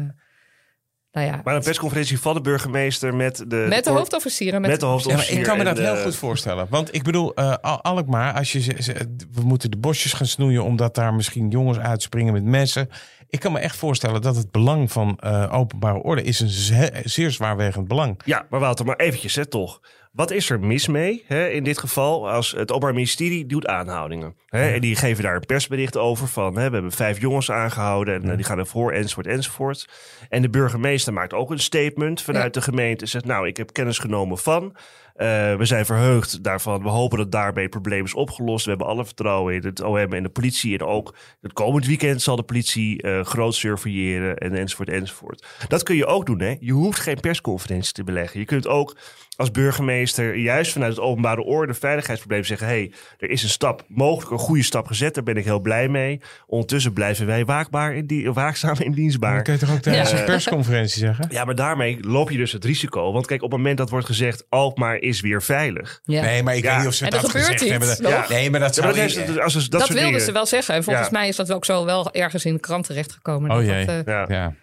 [1.13, 3.67] nou ja, Maar een persconferentie van de burgemeester met de...
[3.69, 4.61] met de hoofdofficieren.
[4.61, 5.33] Met de Ja, hoofdofficier.
[5.33, 6.67] maar ik kan me dat heel de- goed voorstellen.
[6.71, 10.27] Want ik bedoel, eh Al- Alkmaar, als je ze- ze- we moeten de bosjes gaan
[10.27, 12.89] snoeien omdat daar misschien jongens uitspringen met messen.
[13.29, 17.01] Ik kan me echt voorstellen dat het belang van eh, openbare orde is een ze-
[17.05, 18.21] zeer zwaarwegend belang.
[18.25, 19.81] Ja, maar Wouter, maar eventjes hè, toch.
[20.13, 24.35] Wat is er mis mee hè, in dit geval als het Openbaar Ministerie doet aanhoudingen?
[24.47, 26.57] Hè, en die geven daar een persbericht over van...
[26.57, 29.89] Hè, we hebben vijf jongens aangehouden en eh, die gaan ervoor enzovoort enzovoort.
[30.29, 32.61] En de burgemeester maakt ook een statement vanuit Ja.
[32.61, 33.03] de gemeente.
[33.05, 34.77] en Zegt nou, ik heb kennis genomen van...
[35.17, 36.83] eh, we zijn verheugd daarvan.
[36.83, 38.65] We hopen dat daarmee het probleem is opgelost.
[38.65, 40.79] We hebben alle vertrouwen in het OM en de politie.
[40.79, 45.47] En ook het komend weekend zal de politie eh, groot surveilleren en enzovoort enzovoort.
[45.69, 46.41] Dat kun je ook doen.
[46.41, 46.57] Hè?
[46.61, 48.41] Je hoeft geen persconferentie te beleggen.
[48.41, 48.97] Je kunt ook
[49.37, 52.67] als burgemeester juist vanuit het openbare orde veiligheidsprobleem zeggen...
[52.67, 55.15] hey, er is een stap, mogelijk een goede stap gezet.
[55.15, 56.21] Daar ben ik heel blij mee.
[56.47, 59.35] Ondertussen blijven wij waakbaar in die, waakzaam en dienstbaar.
[59.35, 60.19] Dan kun je toch ook tijdens Ja.
[60.19, 61.27] een persconferentie zeggen?
[61.31, 63.13] Ja, maar daarmee loop je dus het risico.
[63.13, 64.45] Want kijk, op het moment dat wordt gezegd...
[64.49, 66.01] Alkmaar is weer veilig.
[66.05, 66.23] ja.
[66.23, 66.69] Nee, maar ik Ja.
[66.71, 68.29] weet niet of ze had gebeurt gezegd iets, hebben.
[68.29, 68.97] Nee, maar dat Ja, zou...
[68.97, 70.75] maar dat, als, als, dat, Dat, soort wilden dingen- ze wel zeggen.
[70.75, 71.19] En volgens Ja.
[71.19, 73.51] mij is dat ook zo wel ergens in de krant terechtgekomen.
[73.51, 73.85] Oh Dat jee.
[73.87, 74.55] dat, eh, Ja.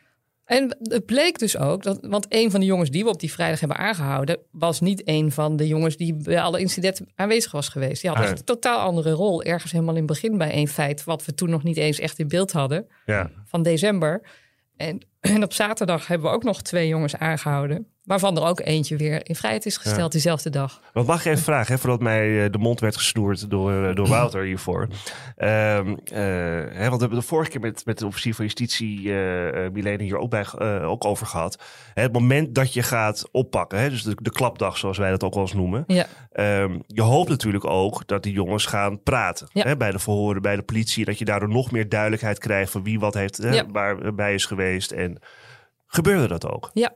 [0.53, 3.31] En het bleek dus ook, dat, want een van de jongens die we op die
[3.31, 7.69] vrijdag hebben aangehouden, was niet een van de jongens die bij alle incidenten aanwezig was
[7.69, 8.01] geweest.
[8.01, 9.43] Die had echt een totaal andere rol.
[9.43, 12.19] Ergens helemaal in het begin bij een feit, wat we toen nog niet eens echt
[12.19, 13.31] in beeld hadden, Ja.
[13.45, 14.21] van december.
[14.77, 17.92] En, en op zaterdag hebben we ook nog twee jongens aangehouden.
[18.03, 20.81] Waarvan er ook eentje weer in vrijheid is gesteld diezelfde dag.
[20.93, 23.95] Wat mag ik even vragen, hè, voordat mij eh, de mond werd gesnoerd door, eh,
[23.95, 24.87] door Wouter hiervoor.
[25.35, 26.15] Ehm, eh,
[26.73, 30.03] hè, want we hebben de vorige keer met, met de officier van justitie, eh, Milene,
[30.03, 30.45] hier ook, bij,
[30.81, 31.63] ook over gehad.
[31.93, 35.33] Het moment dat je gaat oppakken, hè, dus de, de klapdag zoals wij dat ook
[35.33, 35.83] wel eens noemen.
[35.87, 39.63] Ja, Ehm, je hoopt natuurlijk ook dat die jongens gaan praten Ja.
[39.63, 41.05] hè, bij de verhoren, bij de politie.
[41.05, 44.91] Dat je daardoor nog meer duidelijkheid krijgt van wie wat heeft, hè, waarbij is geweest.
[44.91, 45.17] En
[45.87, 46.69] gebeurde dat ook?
[46.73, 46.93] ja.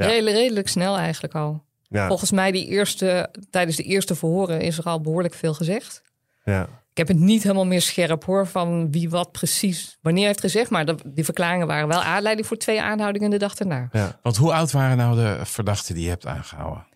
[0.00, 0.06] Ja.
[0.06, 1.64] Redelijk, redelijk snel eigenlijk al.
[1.88, 2.06] Ja.
[2.08, 6.02] Volgens mij die eerste, tijdens de eerste verhoren is er al behoorlijk veel gezegd.
[6.44, 6.62] Ja.
[6.90, 10.70] Ik heb het niet helemaal meer scherp hoor, van wie wat precies wanneer heeft gezegd.
[10.70, 13.88] Maar de, die verklaringen waren wel aanleiding voor twee aanhoudingen de dag erna.
[13.92, 14.18] Ja.
[14.22, 16.86] Want hoe oud waren nou de verdachten die je hebt aangehouden?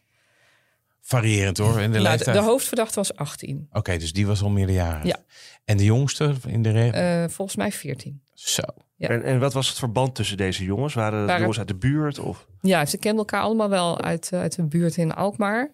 [1.00, 2.36] Variërend hoor, in de Nou, leeftijd.
[2.36, 3.68] de hoofdverdachte was 18.
[3.72, 5.04] Oké, dus die was al meerderjarig.
[5.06, 5.16] Ja.
[5.64, 7.00] En de jongste in de regel?
[7.00, 8.22] Eh, volgens mij 14.
[8.34, 8.62] Zo.
[8.96, 9.08] Ja.
[9.08, 10.94] En, en wat was het verband tussen deze jongens?
[10.94, 12.18] Waren het Waren- jongens uit de buurt?
[12.18, 12.46] Of?
[12.60, 15.70] Ja, ze kenden elkaar allemaal wel uit, eh, uit een buurt in Alkmaar.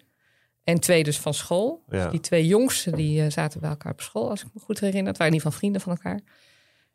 [0.64, 1.84] En twee dus van school.
[1.88, 2.08] Ja.
[2.08, 5.08] Die twee jongsten die eh, zaten bij elkaar op school, als ik me goed herinner.
[5.08, 6.20] Het waren ieder geval vrienden van elkaar.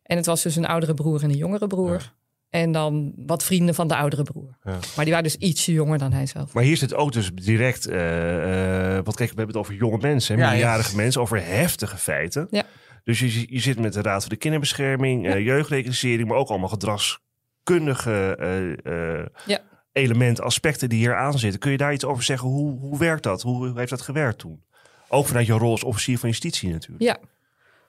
[0.04, 2.14] En het was dus een oudere broer en een jongere broer.
[2.50, 4.58] En dan wat vrienden van de oudere broer.
[4.64, 4.72] Ja.
[4.96, 6.54] Maar die waren dus ietsje jonger dan hij zelf.
[6.54, 7.88] Maar hier zit ook dus direct...
[7.88, 12.48] eh, eh, want kijk, we hebben het over jonge mensen, minderjarige mensen, over heftige feiten.
[12.52, 12.64] Ja.
[13.06, 16.70] Dus je, je zit met de Raad voor de Kinderbescherming, eh jeugdreclassering, maar ook allemaal
[16.70, 19.60] gedragskundige eh, eh, Ja.
[19.91, 21.60] elementen, aspecten die hier aan zitten.
[21.60, 22.49] Kun je daar iets over zeggen?
[22.49, 23.41] Hoe, hoe werkt dat?
[23.41, 24.64] Hoe heeft dat gewerkt toen?
[25.10, 27.03] Ook vanuit jouw rol als officier van justitie natuurlijk.
[27.03, 27.18] Ja.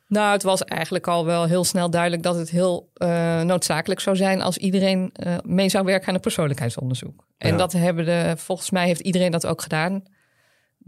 [0.09, 2.91] Nou, het was eigenlijk al wel heel snel duidelijk dat het heel
[3.45, 5.13] noodzakelijk zou zijn als iedereen
[5.45, 7.27] mee zou werken aan een persoonlijkheidsonderzoek.
[7.39, 7.57] En Ja.
[7.57, 10.03] dat hebben de, volgens mij heeft iedereen dat ook gedaan.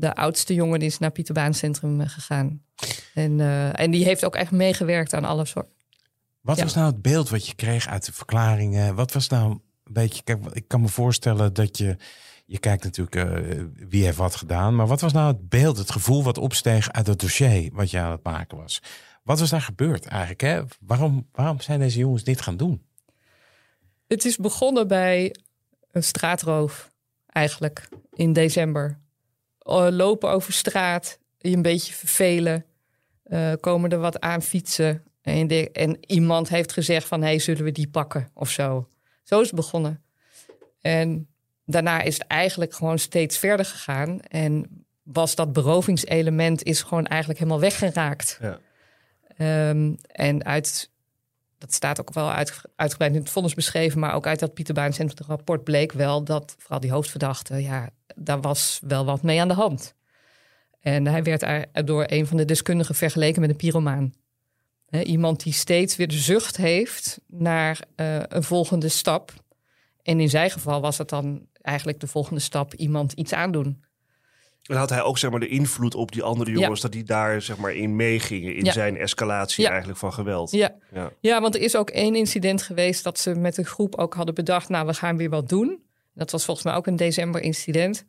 [0.01, 2.63] De oudste jongen die is naar Pieter Baan Centrum eh, gegaan.
[3.15, 5.73] En, eh, en die heeft ook echt meegewerkt aan alle soorten.
[6.41, 6.63] Wat Ja.
[6.63, 8.95] was nou het beeld wat je kreeg uit de verklaringen?
[8.95, 10.23] Wat was nou een beetje...
[10.23, 11.97] Kijk, ik kan me voorstellen dat je...
[12.47, 14.77] Je kijkt natuurlijk eh, wie heeft wat gedaan.
[14.77, 17.99] Maar wat was nou het beeld, het gevoel wat opsteeg uit het dossier wat je
[17.99, 18.83] aan het maken was?
[19.23, 20.41] Wat was daar gebeurd eigenlijk?
[20.41, 20.63] Hè?
[20.81, 22.83] Waarom, waarom zijn deze jongens dit gaan doen?
[24.07, 25.35] Het is begonnen bij
[25.91, 26.91] een straatroof,
[27.27, 28.99] eigenlijk, in december.
[29.69, 32.65] Eh, lopen over straat, je een beetje vervelen.
[33.23, 35.03] eh, komen er wat aan fietsen.
[35.23, 38.89] En, de, en iemand heeft gezegd van, hey, zullen we die pakken of zo.
[39.23, 40.03] Zo is het begonnen.
[40.81, 41.29] En
[41.65, 44.21] daarna is het eigenlijk gewoon steeds verder gegaan.
[44.21, 48.39] En was dat berovingselement is gewoon eigenlijk helemaal weggeraakt.
[48.41, 48.59] Ja.
[49.37, 50.91] Ehm, en uit,
[51.59, 54.75] dat staat ook wel uit, uitgebreid in het vonnis beschreven, maar ook uit dat Pieter
[54.75, 54.93] Baan
[55.27, 59.55] rapport bleek wel dat vooral die hoofdverdachte, ja, daar was wel wat mee aan de
[59.55, 59.95] hand.
[60.81, 64.13] En hij werd er door een van de deskundigen vergeleken met een pyromaan.
[65.03, 69.33] Iemand die steeds weer de zucht heeft naar eh, een volgende stap.
[70.03, 73.85] En in zijn geval was het dan eigenlijk de volgende stap iemand iets aandoen.
[74.69, 77.43] En had hij ook zeg maar, de invloed op die andere jongens, dat die daar
[77.43, 78.73] zeg maar, in meegingen in Ja.
[78.73, 79.69] zijn escalatie Ja.
[79.71, 80.51] eigenlijk van geweld?
[80.51, 80.75] Ja.
[80.93, 81.11] Ja.
[81.21, 84.35] Ja, want er is ook één incident geweest dat ze met een groep ook hadden
[84.35, 85.83] bedacht, nou, we gaan weer wat doen.
[86.15, 88.05] Dat was volgens mij ook een december incident.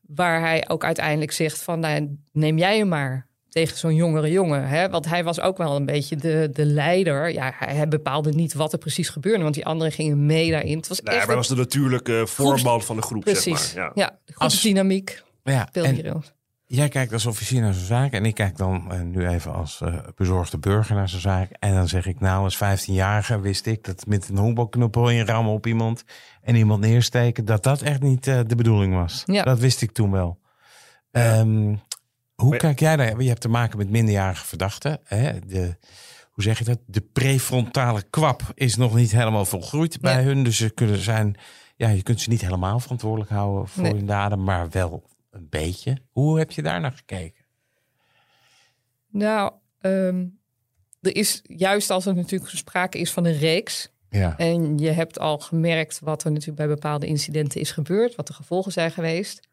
[0.00, 4.68] Waar hij ook uiteindelijk zegt van, nou, neem jij hem maar tegen zo'n jongere jongen.
[4.68, 4.88] Hè?
[4.90, 7.32] Want hij was ook wel een beetje de, de leider.
[7.32, 10.76] Ja, hij, hij bepaalde niet wat er precies gebeurde, want die anderen gingen mee daarin.
[10.76, 13.68] Het was Nou, echt hij was de natuurlijke voorman van de groep, precies.
[13.70, 13.90] zeg maar.
[13.94, 14.18] ja.
[14.24, 15.22] de groepsdynamiek
[15.52, 16.22] Ja, en
[16.66, 19.80] jij kijkt als officier naar zo'n zaak en ik kijk dan eh, nu even als
[19.80, 21.50] eh, bezorgde burger naar zo'n zaak.
[21.50, 25.52] En dan zeg ik, nou, als 15-jarige wist ik dat met een honkbalknuppel in rammen
[25.52, 26.04] op iemand
[26.42, 29.22] en iemand neersteken, dat dat echt niet eh, de bedoeling was.
[29.26, 29.42] Ja.
[29.42, 30.38] Dat wist ik toen wel.
[31.10, 31.74] Ehm,
[32.34, 33.20] hoe Maar- kijk jij daar?
[33.22, 34.98] Je hebt te maken met minderjarige verdachten.
[35.04, 35.38] Hè?
[35.46, 35.76] De,
[36.30, 36.78] hoe zeg je dat?
[36.86, 40.22] De prefrontale kwap is nog niet helemaal volgroeid bij Ja.
[40.26, 40.42] hun.
[40.44, 41.36] Dus ze kunnen zijn,
[41.76, 43.92] ja, je kunt ze niet helemaal verantwoordelijk houden voor Nee.
[43.94, 45.02] hun daden, maar wel
[45.36, 45.98] een beetje.
[46.10, 47.44] Hoe heb je daar naar gekeken?
[49.10, 50.26] Nou, ehm,
[51.00, 53.90] er is juist als er natuurlijk sprake is van een reeks.
[54.10, 54.38] Ja.
[54.38, 58.32] En je hebt al gemerkt wat er natuurlijk bij bepaalde incidenten is gebeurd, wat de
[58.32, 59.48] gevolgen zijn geweest.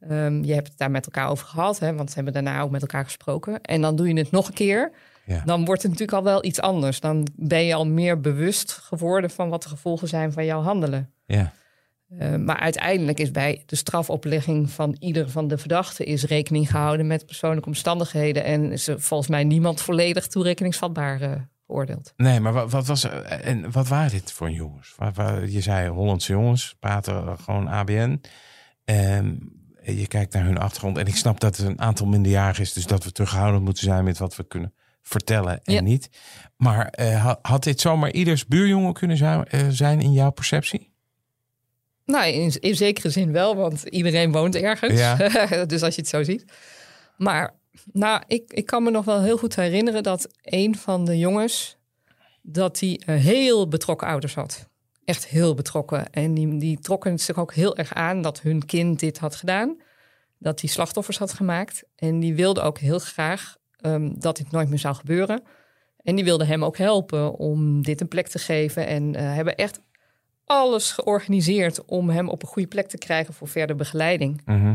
[0.00, 2.70] Ehm, je hebt het daar met elkaar over gehad, hè, want ze hebben daarna ook
[2.70, 3.60] met elkaar gesproken.
[3.60, 4.92] En dan doe je het nog een keer.
[5.26, 5.42] Ja.
[5.44, 7.00] Dan wordt het natuurlijk al wel iets anders.
[7.00, 11.12] Dan ben je al meer bewust geworden van wat de gevolgen zijn van jouw handelen.
[11.26, 11.52] Ja.
[12.08, 17.06] Eh, maar uiteindelijk is bij de strafoplegging van ieder van de verdachten is rekening gehouden
[17.06, 18.44] met persoonlijke omstandigheden.
[18.44, 22.12] En is er volgens mij niemand volledig toerekeningsvatbaar geoordeeld.
[22.16, 24.94] Nee, maar wat, wat, was, eh, en wat waren dit voor jongens?
[25.46, 28.20] Je zei Hollandse jongens, praten gewoon ABN.
[28.84, 29.34] Ehm,
[29.82, 30.98] je kijkt naar hun achtergrond.
[30.98, 32.72] En ik snap dat het een aantal minderjarigen is.
[32.72, 35.80] Dus dat we terughoudend moeten zijn met wat we kunnen vertellen en Ja.
[35.80, 36.10] niet.
[36.56, 40.92] Maar ha- had dit zomaar ieders buurjongen kunnen zijn, zijn in jouw perceptie?
[42.08, 44.98] Nou, in, in zekere zin wel, want iedereen woont ergens.
[45.00, 45.16] Ja.
[45.64, 46.44] dus als je het zo ziet.
[47.16, 47.54] Maar
[47.92, 51.76] nou, ik, ik kan me nog wel heel goed herinneren dat een van de jongens...
[52.42, 54.68] dat hij eh, heel betrokken ouders had.
[55.04, 56.12] Echt heel betrokken.
[56.12, 59.36] En die, die trokken het zich ook heel erg aan dat hun kind dit had
[59.36, 59.76] gedaan.
[60.38, 61.84] Dat hij slachtoffers had gemaakt.
[61.96, 65.42] En die wilde ook heel graag ehm, dat dit nooit meer zou gebeuren.
[66.02, 68.86] En die wilde hem ook helpen om dit een plek te geven.
[68.86, 69.80] En eh, hebben echt
[70.48, 74.42] alles georganiseerd om hem op een goede plek te krijgen voor verder begeleiding.
[74.44, 74.74] Mhm.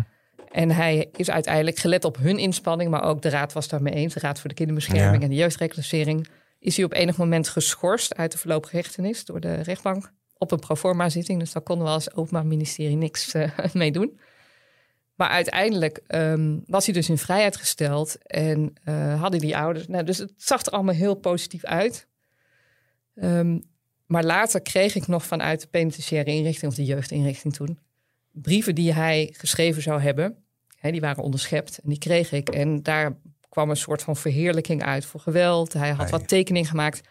[0.52, 4.14] En hij is uiteindelijk gelet op hun inspanning, maar ook de raad was daarmee eens.
[4.14, 5.22] De Raad voor de Kinderbescherming Ja.
[5.22, 6.28] en de Jeugdreclassering.
[6.60, 10.60] Is hij op enig moment geschorst uit de voorlopige hechtenis door de rechtbank op een
[10.60, 11.40] proforma zitting.
[11.40, 14.20] Dus daar konden we als openbaar ministerie niks eh, mee doen.
[15.16, 19.88] Maar uiteindelijk ehm, was hij dus in vrijheid gesteld en eh, hadden die ouders.
[19.88, 22.08] Nou, dus het zag er allemaal heel positief uit.
[23.16, 23.60] Ehm,
[24.14, 27.80] maar later kreeg ik nog vanuit de penitentiaire inrichting, of de jeugdinrichting toen,
[28.32, 30.36] brieven die hij geschreven zou hebben.
[30.78, 32.50] Hè, die waren onderschept en die kreeg ik.
[32.50, 33.18] En daar
[33.50, 35.74] kwam een soort van verheerlijking uit voor geweld.
[35.74, 37.02] Hij had Ah, wat tekening gemaakt.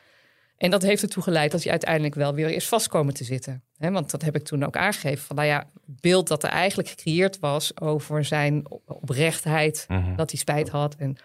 [0.56, 3.62] En dat heeft ertoe geleid dat hij uiteindelijk wel weer is vastkomen te zitten.
[3.78, 5.24] Want dat heb ik toen ook aangegeven.
[5.24, 10.16] Van, nou ja, het beeld dat er eigenlijk gecreëerd was over zijn op- oprechtheid, Mhm.
[10.16, 10.94] dat hij spijt had.
[10.94, 11.16] En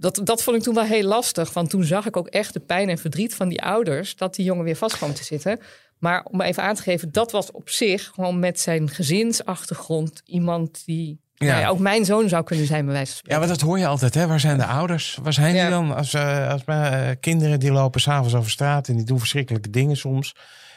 [0.00, 1.52] dat, dat vond ik toen wel heel lastig.
[1.52, 4.44] Want toen zag ik ook echt de pijn en verdriet van die ouders dat die
[4.44, 5.60] jongen weer vast kwam te zitten.
[5.98, 10.82] Maar om even aan te geven, dat was op zich gewoon met zijn gezinsachtergrond iemand
[10.84, 11.46] die Ja.
[11.46, 13.38] nou ja, ook mijn zoon zou kunnen zijn, bij wijze van Ja, spreken.
[13.48, 14.26] maar dat hoor je altijd, hè?
[14.26, 15.18] Waar zijn de ouders?
[15.22, 15.68] Waar zijn die Ja.
[15.70, 15.94] dan?
[15.96, 19.96] Als, eh, als eh, kinderen die lopen s'avonds over straat en die doen verschrikkelijke dingen
[19.96, 20.34] soms.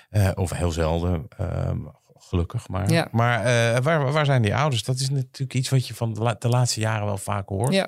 [0.09, 1.77] Eh, of heel zelden, ehm,
[2.17, 2.67] gelukkig.
[2.67, 3.07] Maar, Ja.
[3.11, 3.43] maar
[3.81, 4.83] waar, waar zijn die ouders?
[4.83, 7.73] Dat is natuurlijk iets wat je van de, la- de laatste jaren wel vaak hoort.
[7.73, 7.87] Ja.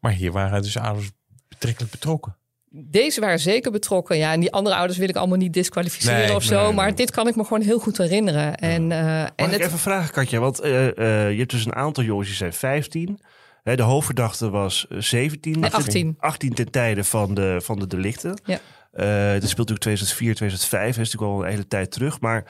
[0.00, 1.10] Maar hier waren dus ouders
[1.48, 2.36] betrekkelijk betrokken.
[2.70, 4.16] Deze waren zeker betrokken.
[4.16, 6.54] Ja, en die andere ouders wil ik allemaal niet disqualificeren Nee, of zo.
[6.56, 6.74] nee, nee.
[6.74, 8.54] maar dit kan ik me gewoon heel goed herinneren.
[8.54, 10.38] En, eh, Mag en ik het, even vragen, Katja?
[10.38, 13.20] Want eh, eh, je hebt dus een aantal jongens die zijn 15.
[13.62, 15.60] Hè, de hoofdverdachte was eh, 17.
[15.60, 16.16] Nee, 18.
[16.18, 18.40] 18 ten tijde van de, van de delicten.
[18.44, 18.58] Ja.
[18.92, 20.80] Eh dat speelt natuurlijk 2004, 2005.
[20.96, 22.20] Dat is natuurlijk al een hele tijd terug.
[22.20, 22.44] Maar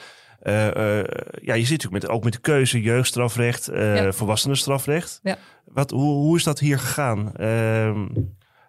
[1.42, 4.12] ja, je zit natuurlijk met, ook met de keuze jeugdstrafrecht, eh Ja.
[4.12, 5.20] volwassenenstrafrecht.
[5.22, 5.36] Ja.
[5.64, 7.36] Wat, hoe, hoe is dat hier gegaan?
[7.36, 8.06] Ehm,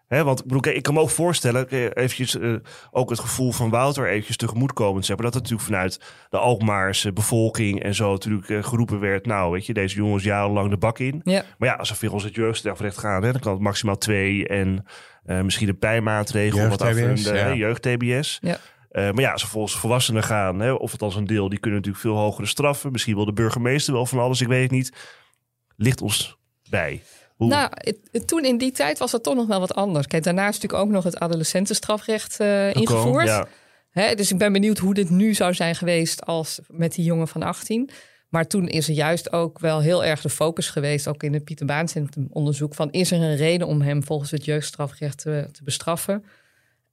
[0.07, 2.53] Hè, want ik, bedoel, ik kan me ook voorstellen, eh, eventjes, eh,
[2.91, 7.13] ook het gevoel van Wouter eventjes tegemoetkomend zeg maar, dat het natuurlijk vanuit de Alkmaarse
[7.13, 10.99] bevolking en zo natuurlijk eh, geroepen werd, nou weet je, deze jongens jarenlang de bak
[10.99, 11.21] in.
[11.23, 14.47] ja, Maar ja, als er volgens het jeugdstrafrecht gaan, hè, dan kan het maximaal twee
[14.47, 14.85] en
[15.25, 17.55] eh, misschien een pijnmaatregel, wat afvullende, hè, ja.
[17.55, 18.37] jeugd-TBS.
[18.41, 18.57] Ja.
[18.97, 21.79] Eh, maar ja, als volgens volwassenen gaan, hè, of het als een deel, die kunnen
[21.79, 22.91] natuurlijk veel hogere straffen.
[22.91, 24.91] Misschien wil de burgemeester wel van alles, ik weet het niet.
[25.75, 26.37] Ligt ons
[26.69, 27.03] bij.
[27.35, 30.07] Hoe, Nou, het- toen in die tijd was het toch nog wel wat anders.
[30.07, 33.27] Kijk, daarna is natuurlijk ook nog het adolescentenstrafrecht eh, ingevoerd.
[33.27, 33.47] Ja.
[33.89, 37.27] Hè, dus ik ben benieuwd hoe dit nu zou zijn geweest als met die jongen
[37.27, 37.89] van 18.
[38.29, 41.43] Maar toen is er juist ook wel heel erg de focus geweest, ook in het
[41.43, 41.87] Pieter Baan
[42.29, 46.23] onderzoek, van is er een reden om hem volgens het jeugdstrafrecht te, te bestraffen?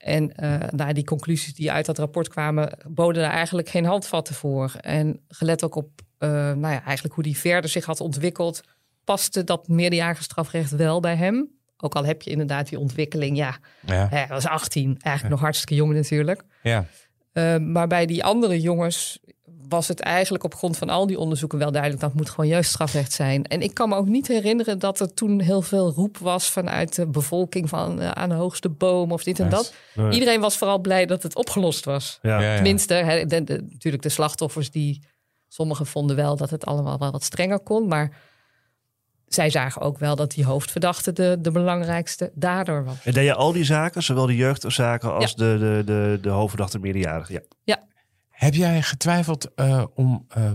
[0.05, 4.35] En eh nou, die conclusies die uit dat rapport kwamen, boden daar eigenlijk geen handvatten
[4.35, 4.73] voor.
[4.81, 8.61] En gelet ook op eh, nou ja, eigenlijk hoe die verder zich had ontwikkeld,
[9.05, 11.51] paste dat meerderjarige strafrecht wel bij hem.
[11.77, 14.09] Ook al heb je inderdaad die ontwikkeling, ja, Ja.
[14.09, 16.43] hij was 18, eigenlijk nog hartstikke jong natuurlijk.
[16.63, 16.85] ja.
[17.33, 19.21] Uh, maar bij die andere jongens
[19.69, 23.13] was het eigenlijk op grond van al die onderzoeken wel duidelijk dat moet gewoon jeugdstrafrecht
[23.13, 23.45] zijn.
[23.45, 26.95] En ik kan me ook niet herinneren dat er toen heel veel roep was vanuit
[26.95, 29.75] de bevolking van uh, aan de hoogste boom of dit en dat.
[29.95, 30.11] Nee.
[30.13, 32.19] Iedereen was vooral blij dat het opgelost was.
[32.23, 32.41] Ja.
[32.41, 32.55] Ja, ja.
[32.55, 35.07] Tenminste, hè, de, de- natuurlijk de slachtoffers die
[35.49, 38.17] sommigen vonden wel dat het allemaal wel wat strenger kon, maar
[39.27, 42.95] zij zagen ook wel dat die hoofdverdachte de, de belangrijkste dader was.
[43.05, 45.37] En deed je al die zaken, zowel de jeugdzaken als Ja.
[45.37, 47.45] de, de, de, de hoofdverdachte meerderjarige?
[47.65, 47.79] Ja.
[48.35, 50.51] Heb jij getwijfeld eh, om eh,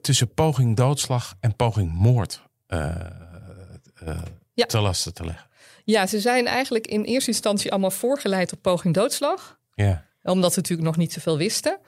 [0.00, 2.94] tussen poging doodslag en poging moord eh,
[4.54, 4.66] Ja.
[4.66, 5.48] te lasten te leggen?
[5.84, 9.58] Ja, ze zijn eigenlijk in eerste instantie allemaal voorgeleid op poging doodslag.
[9.74, 10.04] Ja.
[10.22, 11.78] Omdat ze natuurlijk nog niet zoveel wisten.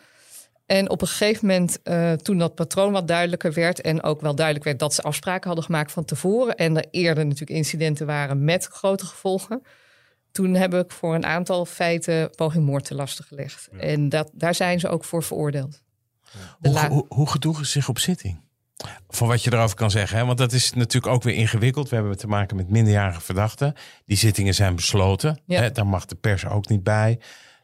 [0.66, 1.78] En op een gegeven moment,
[2.24, 3.80] toen dat patroon wat duidelijker werd...
[3.80, 6.57] en ook wel duidelijk werd dat ze afspraken hadden gemaakt van tevoren...
[6.57, 9.62] en er eerder natuurlijk incidenten waren met grote gevolgen...
[10.37, 13.68] toen heb ik voor een aantal feiten poging moord te lasten gelegd.
[13.78, 15.82] En dat, daar zijn ze ook voor veroordeeld.
[16.59, 18.41] De Hoe, hoe, hoe gedroegen ze zich op zitting?
[19.09, 20.18] Van wat je erover kan zeggen.
[20.18, 20.24] Hè?
[20.24, 21.89] Want dat is natuurlijk ook weer ingewikkeld.
[21.89, 23.74] We hebben te maken met minderjarige verdachten.
[24.05, 25.41] Die zittingen zijn besloten.
[25.47, 25.61] Ja.
[25.61, 25.70] Hè?
[25.70, 27.18] Daar mag de pers ook niet bij.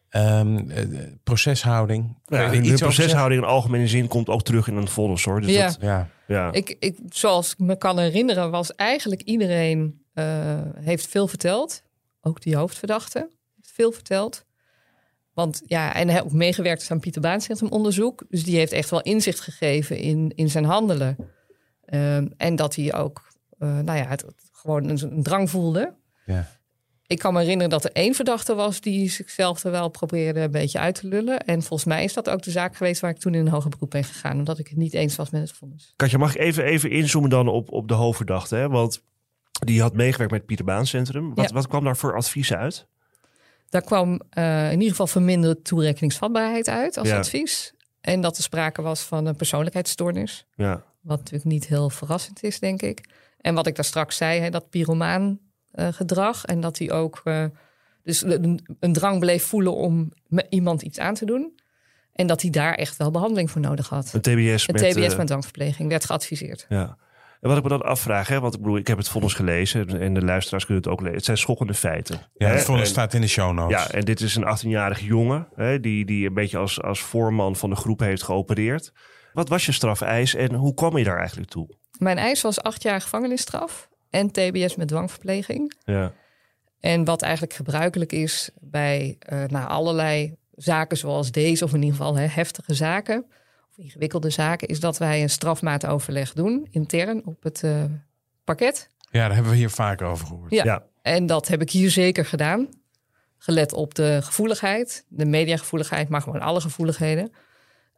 [0.08, 0.84] Ehm, eh,
[1.22, 2.18] proceshouding.
[2.24, 5.40] Ja, de iets proceshouding in algemene zin komt ook terug in een vonnis hoor.
[5.40, 5.66] Dus Ja.
[5.66, 5.78] dat?
[5.80, 6.08] Ja.
[6.26, 6.52] ja.
[6.52, 10.24] Ik, ik, zoals ik me kan herinneren, was eigenlijk iedereen eh,
[10.74, 11.82] heeft veel verteld.
[12.22, 14.44] Ook die hoofdverdachte heeft veel verteld.
[15.34, 18.24] Want ja, en hij heeft ook meegewerkt aan Pieter Baan Centrum onderzoek.
[18.28, 21.16] Dus die heeft echt wel inzicht gegeven in, in zijn handelen.
[21.84, 25.94] Ehm, en dat hij ook eh, nou ja, het, het gewoon een, een drang voelde.
[26.26, 26.48] Ja.
[27.06, 30.50] Ik kan me herinneren dat er één verdachte was die zichzelf er wel probeerde een
[30.50, 31.40] beetje uit te lullen.
[31.40, 33.70] En volgens mij is dat ook de zaak geweest waar ik toen in een hoger
[33.70, 34.38] beroep ben gegaan.
[34.38, 35.92] Omdat ik het niet eens was met het vonnis.
[35.96, 38.56] Katja, mag ik even, even inzoomen dan op, op de hoofdverdachte?
[38.56, 38.68] Hè?
[38.68, 39.02] Want
[39.52, 41.34] die had meegewerkt met het Pieter Baan Centrum.
[41.34, 41.54] Wat, Ja.
[41.54, 42.86] wat kwam daar voor advies uit?
[43.68, 47.18] Daar kwam eh, in ieder geval verminderde toerekeningsvatbaarheid uit als Ja.
[47.18, 47.72] advies.
[48.00, 50.46] En dat er sprake was van een persoonlijkheidsstoornis.
[50.54, 50.84] Ja.
[51.00, 53.08] Wat natuurlijk niet heel verrassend is, denk ik.
[53.40, 55.38] En wat ik daar straks zei, hè, dat pyromaan
[55.70, 56.44] eh, gedrag.
[56.44, 57.44] En dat hij ook uh,
[58.02, 60.12] dus een, een, drang bleef voelen om
[60.48, 61.60] iemand iets aan te doen.
[62.12, 64.12] En dat hij daar echt wel behandeling voor nodig had.
[64.12, 64.92] Een TBS een met...
[64.92, 66.66] TBS met dwangverpleging werd geadviseerd.
[66.68, 66.96] Ja.
[67.42, 70.00] En wat ik me dan afvraag, hè, want ik bedoel, ik heb het vonnis gelezen
[70.00, 71.16] en de luisteraars kunnen het ook lezen.
[71.16, 72.20] Het zijn schokkende feiten.
[72.34, 72.54] Ja, hè?
[72.54, 73.82] het vonnis staat in de show notes.
[73.82, 77.56] Ja, en dit is een 18-jarige jongen hè, die, die een beetje als, als voorman
[77.56, 78.92] van de groep heeft geopereerd.
[79.32, 81.68] Wat was je strafeis en hoe kwam je daar eigenlijk toe?
[81.98, 85.74] Mijn eis was acht jaar gevangenisstraf en TBS met dwangverpleging.
[85.84, 86.12] Ja,
[86.80, 91.96] En wat eigenlijk gebruikelijk is bij eh nou, allerlei zaken zoals deze, of in ieder
[91.96, 93.26] geval hè, heftige zaken,
[93.72, 97.84] of ingewikkelde zaken, is dat wij een strafmaatoverleg doen, intern op het eh,
[98.44, 98.88] pakket.
[99.10, 100.50] Ja, daar hebben we hier vaak over gehoord.
[100.50, 100.64] Ja.
[100.64, 100.84] Ja.
[101.02, 102.68] En dat heb ik hier zeker gedaan.
[103.38, 107.32] Gelet op de gevoeligheid, de mediagevoeligheid, maar gewoon alle gevoeligheden.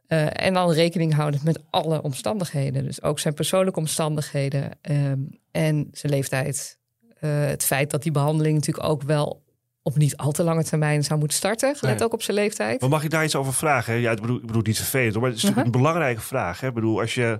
[0.07, 2.83] Eh, en dan rekening houden met alle omstandigheden.
[2.83, 5.19] Dus ook zijn persoonlijke omstandigheden ehm,
[5.51, 6.79] en zijn leeftijd.
[7.19, 9.44] Eh, het feit dat die behandeling natuurlijk ook wel
[9.87, 11.75] op niet al te lange termijn zou moeten starten.
[11.75, 12.03] Gelet Nee.
[12.07, 12.81] ook op zijn leeftijd.
[12.81, 13.93] maar mag ik daar iets over vragen?
[13.93, 13.99] hè?
[13.99, 15.77] Ja, ik bedoel, ik bedoel niet vervelend, maar het is natuurlijk Mhm.
[15.77, 16.59] een belangrijke vraag.
[16.59, 16.67] Hè?
[16.67, 17.39] Ik bedoel, als je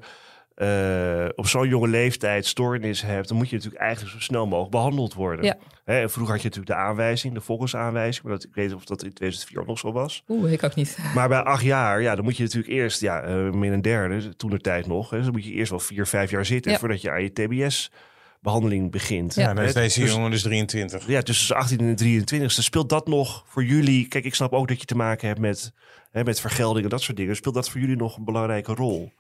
[0.56, 4.72] eh, op zo'n jonge leeftijd stoornis hebt, dan moet je natuurlijk eigenlijk zo snel mogelijk
[4.72, 5.46] behandeld worden.
[5.46, 5.56] Ja.
[5.86, 8.76] Hè, en vroeger had je natuurlijk de aanwijzing, de volgensaanwijzing, maar dat, ik weet niet
[8.76, 10.24] of dat in 2004 ook nog zo was.
[10.28, 10.98] Oeh, ik ook niet.
[11.16, 14.36] Maar bij acht jaar, ja, dan moet je natuurlijk eerst, ja, eh min een derde,
[14.36, 16.72] toen de tijd nog, hè, dus dan moet je eerst wel vier, vijf jaar zitten
[16.72, 16.78] Ja.
[16.78, 17.34] voordat je aan je
[18.46, 19.36] TBS-behandeling begint.
[19.36, 21.08] Ja, is Hè, deze dus- jongen dus 23.
[21.08, 24.08] Ja, tussen 18 en 23 speelt dat nog voor jullie?
[24.08, 25.74] Kijk, ik snap ook dat je te maken hebt met,
[26.12, 27.36] hè, met vergelding en dat soort dingen.
[27.36, 29.12] Speelt dat voor jullie nog een belangrijke rol?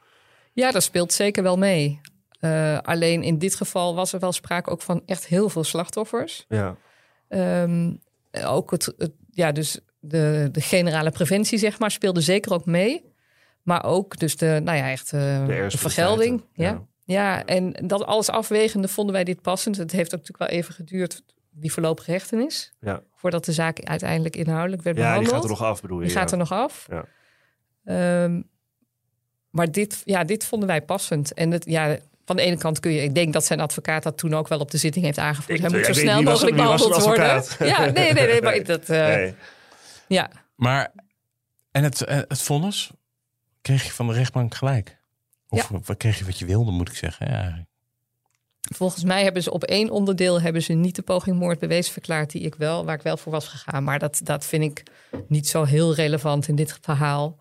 [0.53, 1.99] Ja, dat speelt zeker wel mee.
[2.39, 6.45] Eh, alleen in dit geval was er wel sprake ook van echt heel veel slachtoffers.
[6.49, 6.76] Ja,
[7.28, 7.93] Ehm,
[8.45, 13.13] ook het, het- ja, dus de, de generale preventie, zeg maar, speelde zeker ook mee.
[13.61, 16.43] Maar ook dus de, nou ja, echt eh, de, vergelding.
[16.53, 16.86] ja.
[17.05, 17.45] Ja.
[17.45, 19.77] en dat alles afwegende vonden wij dit passend.
[19.77, 22.73] Het heeft ook natuurlijk wel even geduurd, die voorlopige hechtenis.
[22.79, 23.01] Ja.
[23.15, 25.35] Voordat de zaak uiteindelijk inhoudelijk werd ja die behandeld.
[25.35, 26.05] gaat er nog af, bedoel je?
[26.05, 26.19] Die ja.
[26.19, 26.87] gaat er nog af.
[26.89, 27.05] Ja.
[27.83, 28.41] Ehm,
[29.49, 31.33] maar dit, ja, dit vonden wij passend.
[31.33, 34.17] En het, ja, van de ene kant kun je, ik denk dat zijn advocaat dat
[34.17, 35.59] toen ook wel op de zitting heeft aangevoerd.
[35.59, 37.43] Hij moet zo snel mogelijk behandeld worden.
[37.59, 38.41] Ja, nee, nee, nee.
[38.41, 39.35] Maar dat, eh, Nee.
[40.07, 40.29] ja.
[40.55, 40.91] Maar,
[41.71, 42.91] en het, eh, het vonnis,
[43.61, 44.97] kreeg je van de rechtbank gelijk?
[45.49, 47.27] Of wat kreeg je wat je wilde, moet ik zeggen?
[47.27, 47.67] Ja, eigenlijk.
[48.75, 52.31] Volgens mij hebben ze op één onderdeel hebben ze niet de poging moord bewezen verklaard
[52.31, 53.83] die ik wel, waar ik wel voor was gegaan.
[53.83, 54.83] Maar dat, dat vind ik
[55.27, 57.37] niet zo heel relevant in dit verhaal.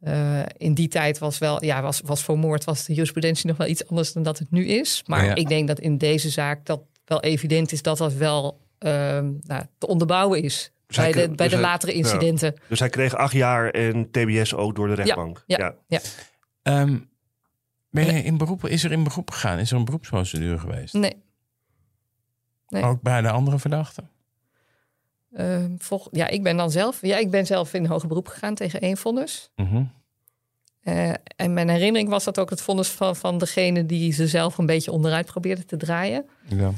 [0.00, 3.56] Eh, in die tijd was wel, ja, was, was voor moord was de jurisprudentie nog
[3.56, 5.02] wel iets anders dan dat het nu is.
[5.06, 5.34] Maar Ja.
[5.34, 9.64] ik denk dat in deze zaak dat wel evident is dat dat wel ehm, nou,
[9.78, 10.72] te onderbouwen is.
[10.86, 11.98] Dus bij de, bij dus de hij- latere ja.
[11.98, 12.54] incidenten.
[12.68, 15.42] Dus hij kreeg acht jaar en TBS ook door de rechtbank.
[15.46, 15.74] ja.
[15.88, 16.00] Ja.
[16.62, 16.98] Ehm,
[17.90, 19.58] ben je in beroep, is er in beroep gegaan?
[19.58, 20.94] Is er een beroepsprocedure geweest?
[20.94, 21.22] Nee.
[22.68, 22.82] Nee.
[22.82, 24.10] Ook bij de andere verdachten?
[25.32, 28.54] Ehm, volg, ja, ik ben dan zelf, ja, ik ben zelf in hoger beroep gegaan
[28.54, 29.50] tegen één vonnis.
[29.56, 29.82] Mhm.
[30.82, 34.58] Eh, en mijn herinnering was dat ook het vonnis van, van degene die ze zelf
[34.58, 36.28] een beetje onderuit probeerde te draaien.
[36.48, 36.72] Ja.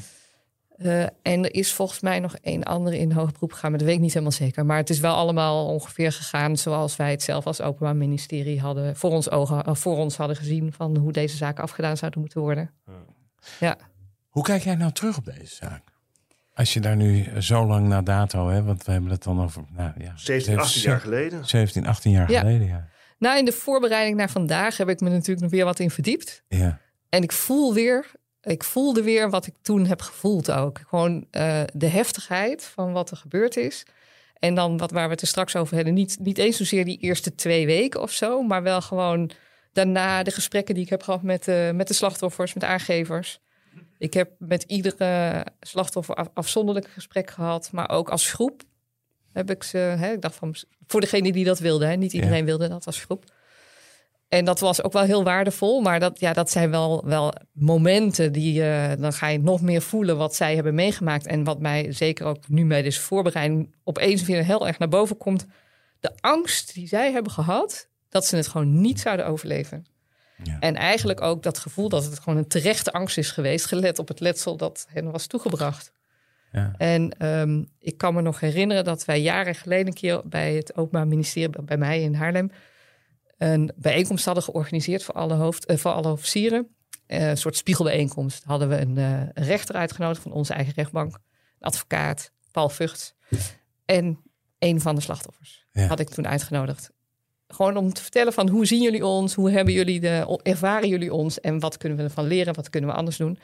[0.81, 3.89] Eh, en er is volgens mij nog één andere in hoger beroep gegaan, maar dat
[3.89, 4.66] weet ik niet helemaal zeker.
[4.66, 8.97] Maar het is wel allemaal ongeveer gegaan zoals wij het zelf als Openbaar Ministerie hadden
[8.97, 12.41] voor ons, ogen, eh, voor ons hadden gezien van hoe deze zaken afgedaan zouden moeten
[12.41, 12.70] worden.
[13.61, 13.76] Ja.
[14.28, 15.83] Hoe kijk jij nou terug op deze zaak?
[16.55, 19.62] Als je daar nu zo lang na dato, hè, want we hebben het dan over
[19.76, 21.45] nou, ja, 17, 18 jaar geleden.
[21.49, 22.41] 17, 18 jaar Ja.
[22.41, 22.66] geleden.
[22.66, 22.89] Ja.
[23.18, 26.43] Nou, in de voorbereiding naar vandaag heb ik me natuurlijk nog weer wat in verdiept.
[26.49, 26.78] Ja.
[27.09, 28.11] En ik voel weer,
[28.43, 30.80] ik voelde weer wat ik toen heb gevoeld ook.
[30.88, 33.86] Gewoon eh, de heftigheid van wat er gebeurd is.
[34.38, 36.99] En dan wat waar we het er straks over hadden, niet, niet eens zozeer die
[36.99, 39.30] eerste twee weken of zo, maar wel gewoon
[39.72, 43.41] daarna de gesprekken die ik heb gehad met, eh, met de slachtoffers, met de aangevers.
[43.99, 48.62] Ik heb met iedere slachtoffer af- afzonderlijk gesprek gehad, maar ook als groep
[49.32, 49.78] heb ik ze.
[49.78, 50.55] Hè, ik dacht van
[50.86, 53.24] voor degene die dat wilde, hè, niet iedereen wilde dat als groep.
[54.31, 55.81] En dat was ook wel heel waardevol.
[55.81, 59.83] Maar dat, ja, dat zijn wel, wel momenten die eh, dan ga je nog meer
[59.83, 61.26] voelen wat zij hebben meegemaakt.
[61.26, 65.16] En wat mij zeker ook nu bij deze voorbereiding opeens weer heel erg naar boven
[65.16, 65.47] komt.
[66.01, 69.87] De angst die zij hebben gehad, dat ze het gewoon niet zouden overleven.
[70.43, 70.57] Ja.
[70.61, 74.09] En eigenlijk ook dat gevoel dat het gewoon een terechte angst is geweest, gelet op
[74.09, 75.93] het letsel dat hen was toegebracht.
[76.53, 76.74] Ja.
[76.76, 80.76] En ehm, ik kan me nog herinneren dat wij jaren geleden een keer bij het
[80.76, 82.51] Openbaar Ministerie, bij mij in Haarlem,
[83.49, 86.68] een bijeenkomst hadden georganiseerd voor alle, hoofd, eh, voor alle officieren.
[87.07, 88.45] Eh, een soort spiegelbijeenkomst.
[88.45, 93.14] Hadden we een, eh, een rechter uitgenodigd van onze eigen rechtbank, een advocaat, Paul Vught
[93.84, 94.18] en
[94.59, 95.86] een van de slachtoffers Ja.
[95.86, 96.91] had ik toen uitgenodigd.
[97.53, 101.12] gewoon om te vertellen van hoe zien jullie ons, hoe hebben jullie de, ervaren jullie
[101.12, 103.38] ons en wat kunnen we ervan leren, wat kunnen we anders doen.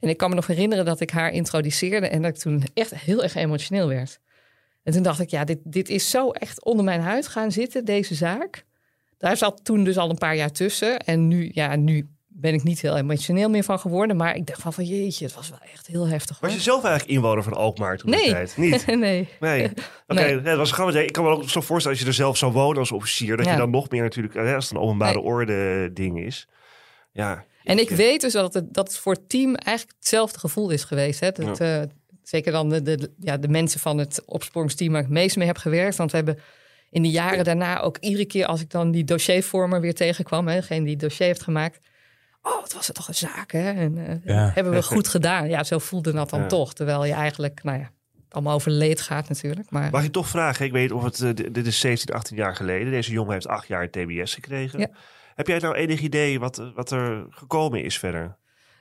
[0.00, 2.94] En ik kan me nog herinneren dat ik haar introduceerde en dat ik toen echt
[2.94, 4.20] heel erg emotioneel werd.
[4.82, 7.84] En toen dacht ik, ja, dit, dit is zo echt onder mijn huid gaan zitten,
[7.84, 8.64] deze zaak.
[9.20, 10.98] Daar zat toen dus al een paar jaar tussen.
[10.98, 14.16] En nu, ja, nu ben ik niet heel emotioneel meer van geworden.
[14.16, 16.40] Maar ik dacht van, van jeetje, het was wel echt heel heftig.
[16.40, 18.30] Was je zelf eigenlijk inwoner van Alkmaar toen nee.
[18.30, 18.56] tijd?
[18.56, 18.86] Niet?
[18.96, 19.28] nee.
[19.40, 19.64] Nee.
[20.06, 20.40] Oké, Nee.
[20.40, 20.94] het was grappig.
[21.02, 23.46] Ik kan me ook zo voorstellen als je er zelf zou wonen als officier, dat
[23.46, 23.52] Ja.
[23.52, 25.24] je dan nog meer natuurlijk, als het een openbare Nee.
[25.24, 26.48] orde ding is.
[27.12, 27.44] Ja.
[27.64, 30.84] En ik weet dus dat het, dat het voor het team eigenlijk hetzelfde gevoel is
[30.84, 31.20] geweest.
[31.20, 31.30] Hè?
[31.30, 31.82] Dat, eh,
[32.22, 35.46] zeker dan de, de, ja, de mensen van het opsporingsteam waar ik het meest mee
[35.46, 35.96] heb gewerkt.
[35.96, 36.38] Want we hebben
[36.90, 40.54] in de jaren daarna ook iedere keer als ik dan die dossiervormer weer tegenkwam, hè,
[40.54, 41.78] degene die het dossier heeft gemaakt.
[42.42, 43.72] Oh, wat was het toch een zaak, hè?
[43.72, 44.50] En, eh, Ja.
[44.54, 45.48] Hebben we goed gedaan.
[45.48, 46.46] Ja, zo voelde dat dan Ja.
[46.46, 46.72] toch.
[46.74, 47.90] Terwijl je eigenlijk, nou ja,
[48.28, 49.70] allemaal over leed gaat natuurlijk.
[49.70, 50.66] Maar Mag ik toch vragen?
[50.66, 52.90] Ik weet of het, eh, dit is 17, 18 jaar geleden.
[52.90, 54.78] Deze jongen heeft acht jaar TBS gekregen.
[54.78, 54.88] Ja.
[55.34, 58.36] Heb jij nou enig idee wat, wat er gekomen is verder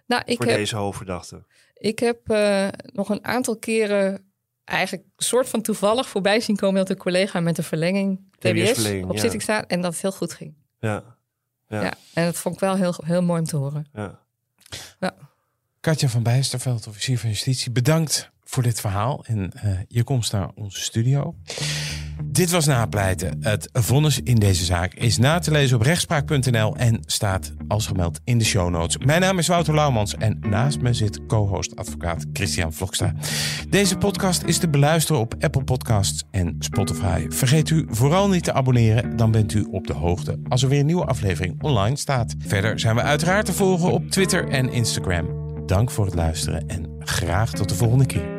[0.07, 1.43] nou, ik voor heb, deze hoofdverdachte?
[1.73, 4.28] Ik heb eh, nog een aantal keren
[4.69, 8.85] eigenlijk een soort van toevallig voorbij zien komen dat een collega met een verlenging TBS
[9.03, 9.19] op ja.
[9.21, 10.53] zitting staat en dat het heel goed ging.
[10.79, 11.17] Ja.
[11.67, 11.81] Ja.
[11.81, 11.93] Ja.
[12.13, 13.87] en dat vond ik wel heel, heel mooi om te horen.
[14.99, 15.15] ja.
[15.79, 20.51] Katja van Bijsterveld, officier van justitie, bedankt voor dit verhaal en eh, je komst naar
[20.55, 21.35] onze studio.
[22.25, 23.37] Dit was Napleiten.
[23.39, 28.19] Het vonnis in deze zaak is na te lezen op rechtspraak.nl en staat als gemeld
[28.23, 28.97] in de show notes.
[28.97, 33.13] Mijn naam is Wouter Laumans en naast me zit co-host advocaat Christian Vlokstra.
[33.69, 37.25] Deze podcast is te beluisteren op Apple Podcasts en Spotify.
[37.29, 40.79] Vergeet u vooral niet te abonneren, dan bent u op de hoogte als er weer
[40.79, 42.35] een nieuwe aflevering online staat.
[42.39, 45.47] Verder zijn we uiteraard te volgen op Twitter en Instagram.
[45.65, 48.38] Dank voor het luisteren en graag tot de volgende keer.